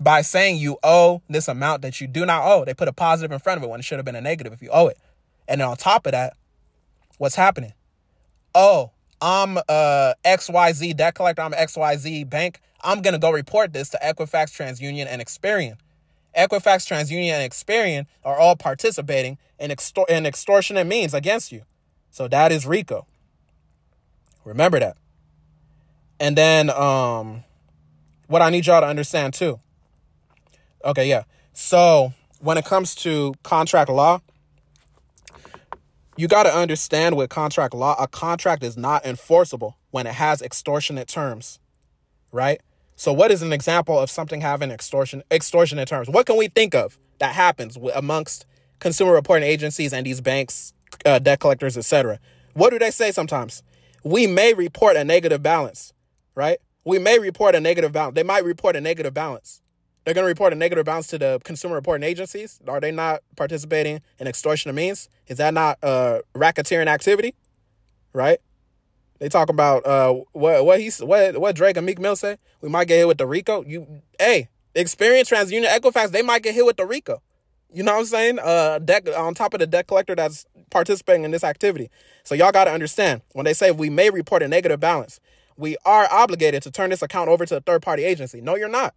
by 0.00 0.22
saying 0.22 0.56
you 0.56 0.78
owe 0.82 1.22
this 1.28 1.48
amount 1.48 1.82
that 1.82 2.00
you 2.00 2.06
do 2.06 2.26
not 2.26 2.44
owe. 2.44 2.64
They 2.64 2.74
put 2.74 2.88
a 2.88 2.92
positive 2.92 3.32
in 3.32 3.38
front 3.38 3.58
of 3.58 3.64
it 3.64 3.70
when 3.70 3.80
it 3.80 3.84
should 3.84 3.98
have 3.98 4.04
been 4.04 4.16
a 4.16 4.20
negative 4.20 4.52
if 4.52 4.62
you 4.62 4.70
owe 4.70 4.88
it. 4.88 4.98
And 5.48 5.60
then 5.60 5.68
on 5.68 5.76
top 5.76 6.06
of 6.06 6.12
that, 6.12 6.36
what's 7.18 7.36
happening? 7.36 7.72
Oh, 8.54 8.90
I'm 9.20 9.56
a 9.68 10.14
XYZ 10.24 10.96
debt 10.96 11.14
collector, 11.14 11.42
I'm 11.42 11.52
XYZ 11.52 12.28
bank. 12.28 12.60
I'm 12.82 13.00
going 13.00 13.14
to 13.14 13.18
go 13.18 13.30
report 13.30 13.72
this 13.72 13.88
to 13.90 13.98
Equifax, 14.02 14.52
TransUnion, 14.52 15.06
and 15.08 15.22
Experian. 15.22 15.78
Equifax, 16.36 16.86
TransUnion, 16.88 17.30
and 17.30 17.50
Experian 17.50 18.06
are 18.24 18.38
all 18.38 18.56
participating 18.56 19.38
in, 19.58 19.70
extor- 19.70 20.06
in 20.08 20.26
extortionate 20.26 20.86
means 20.86 21.14
against 21.14 21.52
you. 21.52 21.62
So 22.10 22.28
that 22.28 22.52
is 22.52 22.66
RICO. 22.66 23.06
Remember 24.44 24.78
that. 24.78 24.96
And 26.20 26.36
then 26.36 26.70
um 26.70 27.44
what 28.28 28.42
I 28.42 28.50
need 28.50 28.66
y'all 28.66 28.80
to 28.80 28.86
understand 28.86 29.34
too. 29.34 29.60
Okay, 30.84 31.08
yeah. 31.08 31.24
So 31.52 32.12
when 32.40 32.58
it 32.58 32.64
comes 32.64 32.94
to 32.96 33.34
contract 33.42 33.90
law, 33.90 34.20
you 36.16 36.28
got 36.28 36.44
to 36.44 36.54
understand 36.54 37.16
with 37.16 37.30
contract 37.30 37.74
law, 37.74 37.96
a 37.98 38.06
contract 38.06 38.62
is 38.62 38.76
not 38.76 39.04
enforceable 39.04 39.76
when 39.90 40.06
it 40.06 40.14
has 40.14 40.40
extortionate 40.42 41.08
terms, 41.08 41.58
right? 42.30 42.60
So, 42.96 43.12
what 43.12 43.30
is 43.30 43.42
an 43.42 43.52
example 43.52 43.98
of 43.98 44.10
something 44.10 44.40
having 44.40 44.70
extortion 44.70 45.22
extortionate 45.30 45.88
terms? 45.88 46.08
What 46.08 46.26
can 46.26 46.36
we 46.36 46.48
think 46.48 46.74
of 46.74 46.98
that 47.18 47.34
happens 47.34 47.76
amongst 47.94 48.46
consumer 48.78 49.12
reporting 49.12 49.48
agencies 49.48 49.92
and 49.92 50.06
these 50.06 50.20
banks, 50.20 50.72
uh, 51.04 51.18
debt 51.18 51.40
collectors, 51.40 51.76
etc.? 51.76 52.20
What 52.52 52.70
do 52.70 52.78
they 52.78 52.92
say 52.92 53.10
sometimes? 53.10 53.62
We 54.04 54.26
may 54.26 54.54
report 54.54 54.96
a 54.96 55.02
negative 55.02 55.42
balance, 55.42 55.92
right? 56.34 56.58
We 56.84 56.98
may 56.98 57.18
report 57.18 57.54
a 57.54 57.60
negative 57.60 57.92
balance. 57.92 58.14
They 58.14 58.22
might 58.22 58.44
report 58.44 58.76
a 58.76 58.80
negative 58.80 59.14
balance. 59.14 59.62
They're 60.04 60.14
going 60.14 60.24
to 60.24 60.28
report 60.28 60.52
a 60.52 60.56
negative 60.56 60.84
balance 60.84 61.06
to 61.08 61.18
the 61.18 61.40
consumer 61.44 61.74
reporting 61.74 62.06
agencies. 62.06 62.60
Are 62.68 62.78
they 62.78 62.90
not 62.92 63.22
participating 63.36 64.02
in 64.18 64.26
extortion 64.26 64.72
means? 64.74 65.08
Is 65.26 65.38
that 65.38 65.54
not 65.54 65.78
uh, 65.82 66.20
racketeering 66.34 66.88
activity? 66.88 67.34
Right? 68.12 68.38
They 69.18 69.28
talk 69.28 69.48
about 69.48 69.86
uh 69.86 70.14
what 70.32 70.64
what 70.64 70.80
he's 70.80 70.98
what 71.00 71.38
what 71.38 71.56
Drake 71.56 71.76
and 71.76 71.86
Meek 71.86 71.98
Mill 71.98 72.16
say. 72.16 72.36
We 72.60 72.68
might 72.68 72.88
get 72.88 72.98
hit 72.98 73.08
with 73.08 73.18
the 73.18 73.26
RICO. 73.26 73.64
You 73.64 74.02
hey, 74.18 74.48
Experian, 74.74 75.22
TransUnion, 75.22 75.66
Equifax, 75.66 76.10
they 76.10 76.22
might 76.22 76.42
get 76.42 76.54
hit 76.54 76.66
with 76.66 76.76
the 76.76 76.86
RICO. 76.86 77.22
You 77.72 77.82
know 77.82 77.92
what 77.92 78.00
I'm 78.00 78.06
saying? 78.06 78.38
Uh, 78.38 78.78
debt 78.78 79.08
on 79.08 79.34
top 79.34 79.54
of 79.54 79.60
the 79.60 79.66
debt 79.66 79.86
collector 79.86 80.14
that's 80.14 80.46
participating 80.70 81.24
in 81.24 81.30
this 81.30 81.44
activity. 81.44 81.90
So 82.22 82.34
y'all 82.34 82.52
got 82.52 82.64
to 82.64 82.72
understand 82.72 83.22
when 83.32 83.44
they 83.44 83.52
say 83.52 83.70
we 83.70 83.90
may 83.90 84.10
report 84.10 84.42
a 84.42 84.48
negative 84.48 84.78
balance, 84.80 85.20
we 85.56 85.76
are 85.84 86.08
obligated 86.10 86.62
to 86.64 86.70
turn 86.70 86.90
this 86.90 87.02
account 87.02 87.28
over 87.28 87.46
to 87.46 87.56
a 87.56 87.60
third 87.60 87.82
party 87.82 88.04
agency. 88.04 88.40
No, 88.40 88.56
you're 88.56 88.68
not. 88.68 88.94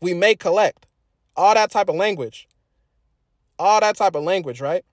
We 0.00 0.14
may 0.14 0.34
collect 0.34 0.86
all 1.36 1.54
that 1.54 1.70
type 1.70 1.88
of 1.88 1.96
language, 1.96 2.48
all 3.58 3.80
that 3.80 3.96
type 3.96 4.14
of 4.14 4.22
language, 4.22 4.60
right? 4.60 4.84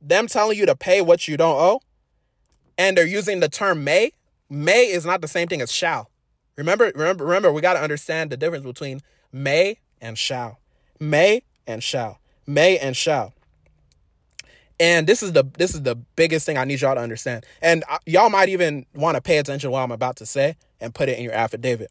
Them 0.00 0.26
telling 0.26 0.58
you 0.58 0.66
to 0.66 0.76
pay 0.76 1.00
what 1.00 1.28
you 1.28 1.36
don't 1.36 1.58
owe 1.58 1.80
and 2.80 2.96
they're 2.96 3.06
using 3.06 3.40
the 3.40 3.48
term 3.50 3.84
may, 3.84 4.10
may 4.48 4.90
is 4.90 5.04
not 5.04 5.20
the 5.20 5.28
same 5.28 5.48
thing 5.48 5.60
as 5.60 5.70
shall. 5.70 6.10
Remember, 6.56 6.90
remember, 6.94 7.26
remember, 7.26 7.52
we 7.52 7.60
got 7.60 7.74
to 7.74 7.82
understand 7.82 8.30
the 8.30 8.38
difference 8.38 8.64
between 8.64 9.02
may 9.30 9.76
and 10.00 10.16
shall. 10.16 10.58
May 10.98 11.42
and 11.66 11.82
shall. 11.82 12.20
May 12.46 12.78
and 12.78 12.96
shall. 12.96 13.34
And 14.80 15.06
this 15.06 15.22
is 15.22 15.32
the 15.32 15.44
this 15.58 15.74
is 15.74 15.82
the 15.82 15.94
biggest 15.94 16.46
thing 16.46 16.56
I 16.56 16.64
need 16.64 16.80
y'all 16.80 16.94
to 16.94 17.02
understand. 17.02 17.44
And 17.60 17.84
y'all 18.06 18.30
might 18.30 18.48
even 18.48 18.86
want 18.94 19.16
to 19.16 19.20
pay 19.20 19.36
attention 19.36 19.68
to 19.68 19.72
what 19.72 19.82
I'm 19.82 19.92
about 19.92 20.16
to 20.16 20.26
say 20.26 20.56
and 20.80 20.94
put 20.94 21.10
it 21.10 21.18
in 21.18 21.24
your 21.24 21.34
affidavit. 21.34 21.90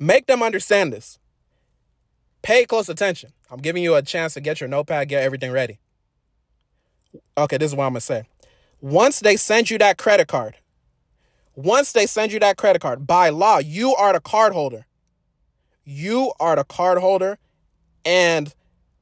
Make 0.00 0.26
them 0.26 0.42
understand 0.42 0.92
this. 0.92 1.20
Pay 2.42 2.64
close 2.64 2.88
attention. 2.88 3.30
I'm 3.52 3.60
giving 3.60 3.84
you 3.84 3.94
a 3.94 4.02
chance 4.02 4.34
to 4.34 4.40
get 4.40 4.60
your 4.60 4.68
notepad, 4.68 5.08
get 5.08 5.22
everything 5.22 5.52
ready. 5.52 5.78
Okay, 7.38 7.56
this 7.56 7.70
is 7.70 7.76
what 7.76 7.84
I'm 7.84 7.92
going 7.92 8.00
to 8.00 8.06
say. 8.06 8.24
Once 8.82 9.20
they 9.20 9.36
send 9.36 9.70
you 9.70 9.78
that 9.78 9.96
credit 9.96 10.26
card, 10.26 10.56
once 11.54 11.92
they 11.92 12.04
send 12.04 12.32
you 12.32 12.40
that 12.40 12.56
credit 12.56 12.82
card, 12.82 13.06
by 13.06 13.28
law, 13.28 13.58
you 13.58 13.94
are 13.94 14.12
the 14.12 14.20
card 14.20 14.52
holder. 14.52 14.86
You 15.84 16.32
are 16.40 16.56
the 16.56 16.64
card 16.64 16.98
holder, 16.98 17.38
and 18.04 18.52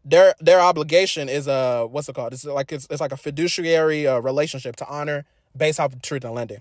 their 0.05 0.35
their 0.39 0.61
obligation 0.61 1.31
is 1.31 1.47
a 1.47 1.87
what's 1.87 2.11
it 2.11 2.15
called? 2.15 2.35
It's 2.35 2.45
like 2.45 2.73
it's, 2.73 2.87
it's 2.91 3.01
like 3.01 3.13
a 3.13 3.17
fiduciary 3.17 4.07
uh, 4.07 4.19
relationship 4.19 4.77
to 4.77 4.87
honor 4.87 5.25
based 5.57 5.81
off 5.81 5.95
of 5.95 6.03
truth 6.03 6.25
and 6.25 6.35
lending. 6.35 6.61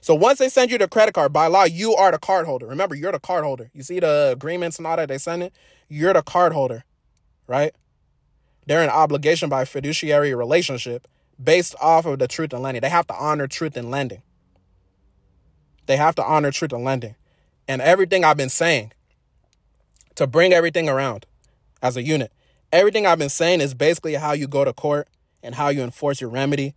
So 0.00 0.14
once 0.14 0.38
they 0.38 0.48
send 0.48 0.70
you 0.70 0.78
the 0.78 0.88
credit 0.88 1.12
card, 1.12 1.32
by 1.32 1.48
law, 1.48 1.64
you 1.64 1.94
are 1.96 2.12
the 2.12 2.18
card 2.18 2.46
holder. 2.46 2.66
Remember, 2.66 2.94
you're 2.94 3.12
the 3.12 3.18
card 3.18 3.44
holder. 3.44 3.70
You 3.74 3.82
see 3.82 3.98
the 3.98 4.30
agreements 4.32 4.78
and 4.78 4.86
all 4.86 4.96
that 4.96 5.08
they 5.08 5.18
send 5.18 5.42
it. 5.42 5.52
You're 5.88 6.14
the 6.14 6.22
card 6.22 6.52
holder, 6.52 6.84
right? 7.48 7.74
They're 8.66 8.82
an 8.82 8.90
obligation 8.90 9.48
by 9.48 9.64
fiduciary 9.64 10.34
relationship 10.34 11.08
based 11.42 11.74
off 11.80 12.06
of 12.06 12.18
the 12.18 12.28
truth 12.28 12.52
in 12.52 12.62
lending. 12.62 12.82
They 12.82 12.88
have 12.88 13.06
to 13.08 13.14
honor 13.14 13.46
truth 13.46 13.76
in 13.76 13.90
lending. 13.90 14.22
They 15.86 15.96
have 15.96 16.14
to 16.16 16.24
honor 16.24 16.50
truth 16.50 16.72
in 16.72 16.84
lending. 16.84 17.16
And 17.66 17.80
everything 17.80 18.24
I've 18.24 18.36
been 18.36 18.50
saying 18.50 18.92
to 20.16 20.26
bring 20.26 20.52
everything 20.52 20.88
around 20.88 21.26
as 21.82 21.96
a 21.96 22.02
unit, 22.02 22.32
everything 22.72 23.06
I've 23.06 23.18
been 23.18 23.28
saying 23.28 23.60
is 23.60 23.74
basically 23.74 24.14
how 24.14 24.32
you 24.32 24.46
go 24.46 24.64
to 24.64 24.72
court 24.72 25.08
and 25.42 25.54
how 25.54 25.68
you 25.68 25.82
enforce 25.82 26.20
your 26.20 26.30
remedy 26.30 26.74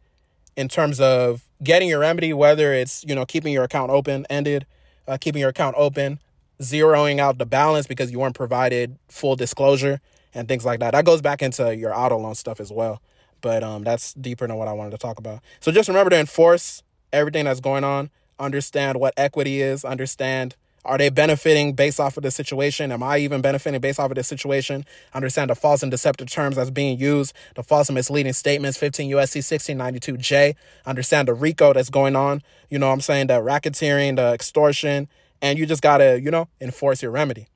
in 0.56 0.70
terms 0.70 1.00
of 1.02 1.44
getting 1.62 1.90
your 1.90 2.00
remedy, 2.00 2.32
whether 2.32 2.74
it's, 2.74 3.04
you 3.06 3.16
know, 3.16 3.26
keeping 3.26 3.54
your 3.54 3.64
account 3.64 3.92
open 3.92 4.26
ended, 4.30 4.66
uh, 5.08 5.18
keeping 5.20 5.42
your 5.42 5.50
account 5.50 5.76
open, 5.78 6.20
zeroing 6.62 7.20
out 7.20 7.38
the 7.38 7.46
balance 7.46 7.88
because 7.88 8.12
you 8.12 8.20
weren't 8.20 8.36
provided 8.36 8.98
full 9.10 9.36
disclosure 9.36 10.00
and 10.34 10.48
things 10.48 10.64
like 10.64 10.80
that. 10.80 10.92
That 10.92 11.06
goes 11.06 11.22
back 11.22 11.42
into 11.42 11.76
your 11.76 11.96
auto 11.96 12.18
loan 12.18 12.36
stuff 12.36 12.60
as 12.60 12.72
well 12.72 13.02
but 13.44 13.62
um, 13.62 13.84
that's 13.84 14.14
deeper 14.16 14.48
than 14.48 14.56
what 14.56 14.68
I 14.68 14.74
wanted 14.74 14.92
to 14.92 14.98
talk 14.98 15.20
about. 15.20 15.42
So 15.60 15.72
just 15.72 15.88
remember 15.88 16.10
to 16.10 16.18
enforce 16.18 16.82
everything 17.12 17.46
that's 17.46 17.60
going 17.60 17.84
on. 17.84 18.10
Understand 18.40 19.00
what 19.00 19.14
equity 19.16 19.62
is. 19.62 19.86
Understand 19.86 20.56
are 20.86 20.98
they 20.98 21.10
benefiting 21.10 21.74
based 21.74 22.00
off 22.00 22.18
of 22.18 22.24
the 22.24 22.32
situation? 22.32 22.92
Am 22.92 23.02
I 23.02 23.20
even 23.20 23.42
benefiting 23.42 23.80
based 23.80 24.00
off 24.00 24.12
of 24.12 24.16
the 24.16 24.24
situation? 24.24 24.86
Understand 25.14 25.50
the 25.50 25.56
false 25.56 25.82
and 25.82 25.90
deceptive 25.90 26.30
terms 26.30 26.58
that's 26.58 26.72
being 26.72 27.00
used, 27.00 27.34
the 27.56 27.64
false 27.64 27.88
and 27.88 27.96
misleading 27.96 28.34
statements, 28.34 28.78
15 28.78 29.10
USC 29.12 29.40
1692J. 29.40 30.56
Understand 30.86 31.30
the 31.30 31.34
RICO 31.34 31.72
that's 31.72 31.90
going 31.90 32.18
on. 32.18 32.42
You 32.70 32.80
know 32.80 32.88
what 32.88 32.94
I'm 32.94 33.02
saying? 33.02 33.28
The 33.28 33.36
racketeering, 33.36 34.18
the 34.18 34.34
extortion, 34.34 35.08
and 35.42 35.58
you 35.58 35.66
just 35.66 35.82
gotta, 35.82 36.20
you 36.20 36.32
know, 36.32 36.50
enforce 36.60 37.02
your 37.02 37.12
remedy. 37.12 37.48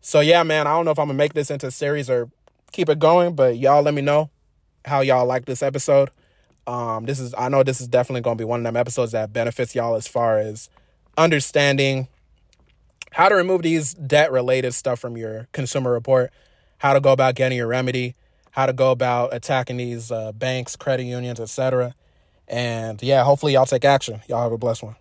So 0.00 0.20
yeah, 0.20 0.42
man, 0.42 0.66
I 0.66 0.70
don't 0.70 0.86
know 0.86 0.92
if 0.92 0.98
I'm 0.98 1.08
gonna 1.08 1.18
make 1.18 1.34
this 1.34 1.50
into 1.50 1.66
a 1.66 1.70
series 1.70 2.08
or 2.08 2.30
keep 2.72 2.88
it 2.88 2.98
going, 2.98 3.34
but 3.34 3.58
y'all 3.58 3.82
let 3.82 3.92
me 3.92 4.00
know 4.00 4.30
how 4.84 5.00
y'all 5.00 5.26
like 5.26 5.44
this 5.44 5.62
episode. 5.62 6.10
Um, 6.66 7.06
this 7.06 7.18
is 7.18 7.34
I 7.36 7.48
know 7.48 7.62
this 7.62 7.80
is 7.80 7.88
definitely 7.88 8.20
gonna 8.20 8.36
be 8.36 8.44
one 8.44 8.60
of 8.60 8.64
them 8.64 8.76
episodes 8.76 9.12
that 9.12 9.32
benefits 9.32 9.74
y'all 9.74 9.94
as 9.94 10.06
far 10.06 10.38
as 10.38 10.68
understanding 11.16 12.08
how 13.12 13.28
to 13.28 13.34
remove 13.34 13.62
these 13.62 13.94
debt 13.94 14.30
related 14.30 14.72
stuff 14.74 14.98
from 15.00 15.16
your 15.16 15.48
consumer 15.52 15.92
report, 15.92 16.30
how 16.78 16.92
to 16.92 17.00
go 17.00 17.12
about 17.12 17.34
getting 17.34 17.56
your 17.56 17.66
remedy, 17.66 18.14
how 18.50 18.66
to 18.66 18.72
go 18.72 18.90
about 18.90 19.34
attacking 19.34 19.78
these 19.78 20.12
uh, 20.12 20.32
banks, 20.32 20.76
credit 20.76 21.04
unions, 21.04 21.40
etc. 21.40 21.94
And 22.46 23.02
yeah, 23.02 23.24
hopefully 23.24 23.54
y'all 23.54 23.66
take 23.66 23.84
action. 23.84 24.20
Y'all 24.28 24.42
have 24.42 24.52
a 24.52 24.58
blessed 24.58 24.82
one. 24.82 24.96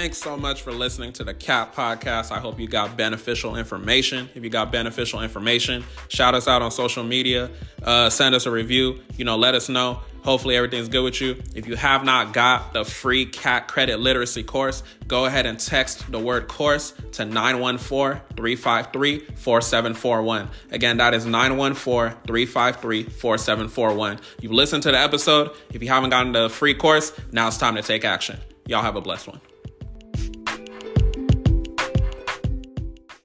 Thanks 0.00 0.16
so 0.16 0.34
much 0.34 0.62
for 0.62 0.72
listening 0.72 1.12
to 1.12 1.24
the 1.24 1.34
CAT 1.34 1.74
podcast. 1.74 2.32
I 2.32 2.38
hope 2.38 2.58
you 2.58 2.66
got 2.66 2.96
beneficial 2.96 3.56
information. 3.56 4.30
If 4.34 4.42
you 4.42 4.48
got 4.48 4.72
beneficial 4.72 5.20
information, 5.20 5.84
shout 6.08 6.34
us 6.34 6.48
out 6.48 6.62
on 6.62 6.70
social 6.70 7.04
media, 7.04 7.50
uh, 7.82 8.08
send 8.08 8.34
us 8.34 8.46
a 8.46 8.50
review, 8.50 9.00
you 9.18 9.26
know, 9.26 9.36
let 9.36 9.54
us 9.54 9.68
know. 9.68 10.00
Hopefully, 10.24 10.56
everything's 10.56 10.88
good 10.88 11.02
with 11.02 11.20
you. 11.20 11.36
If 11.54 11.66
you 11.68 11.76
have 11.76 12.02
not 12.02 12.32
got 12.32 12.72
the 12.72 12.82
free 12.82 13.26
CAT 13.26 13.68
credit 13.68 14.00
literacy 14.00 14.42
course, 14.42 14.82
go 15.06 15.26
ahead 15.26 15.44
and 15.44 15.60
text 15.60 16.10
the 16.10 16.18
word 16.18 16.48
course 16.48 16.94
to 17.12 17.26
914 17.26 18.22
353 18.38 19.18
4741. 19.36 20.48
Again, 20.70 20.96
that 20.96 21.12
is 21.12 21.26
914 21.26 22.16
353 22.26 23.02
4741. 23.02 24.18
You've 24.40 24.52
listened 24.52 24.82
to 24.84 24.92
the 24.92 24.98
episode. 24.98 25.50
If 25.74 25.82
you 25.82 25.90
haven't 25.90 26.08
gotten 26.08 26.32
the 26.32 26.48
free 26.48 26.72
course, 26.72 27.12
now 27.32 27.48
it's 27.48 27.58
time 27.58 27.74
to 27.74 27.82
take 27.82 28.06
action. 28.06 28.40
Y'all 28.66 28.80
have 28.80 28.96
a 28.96 29.02
blessed 29.02 29.28
one. 29.28 29.40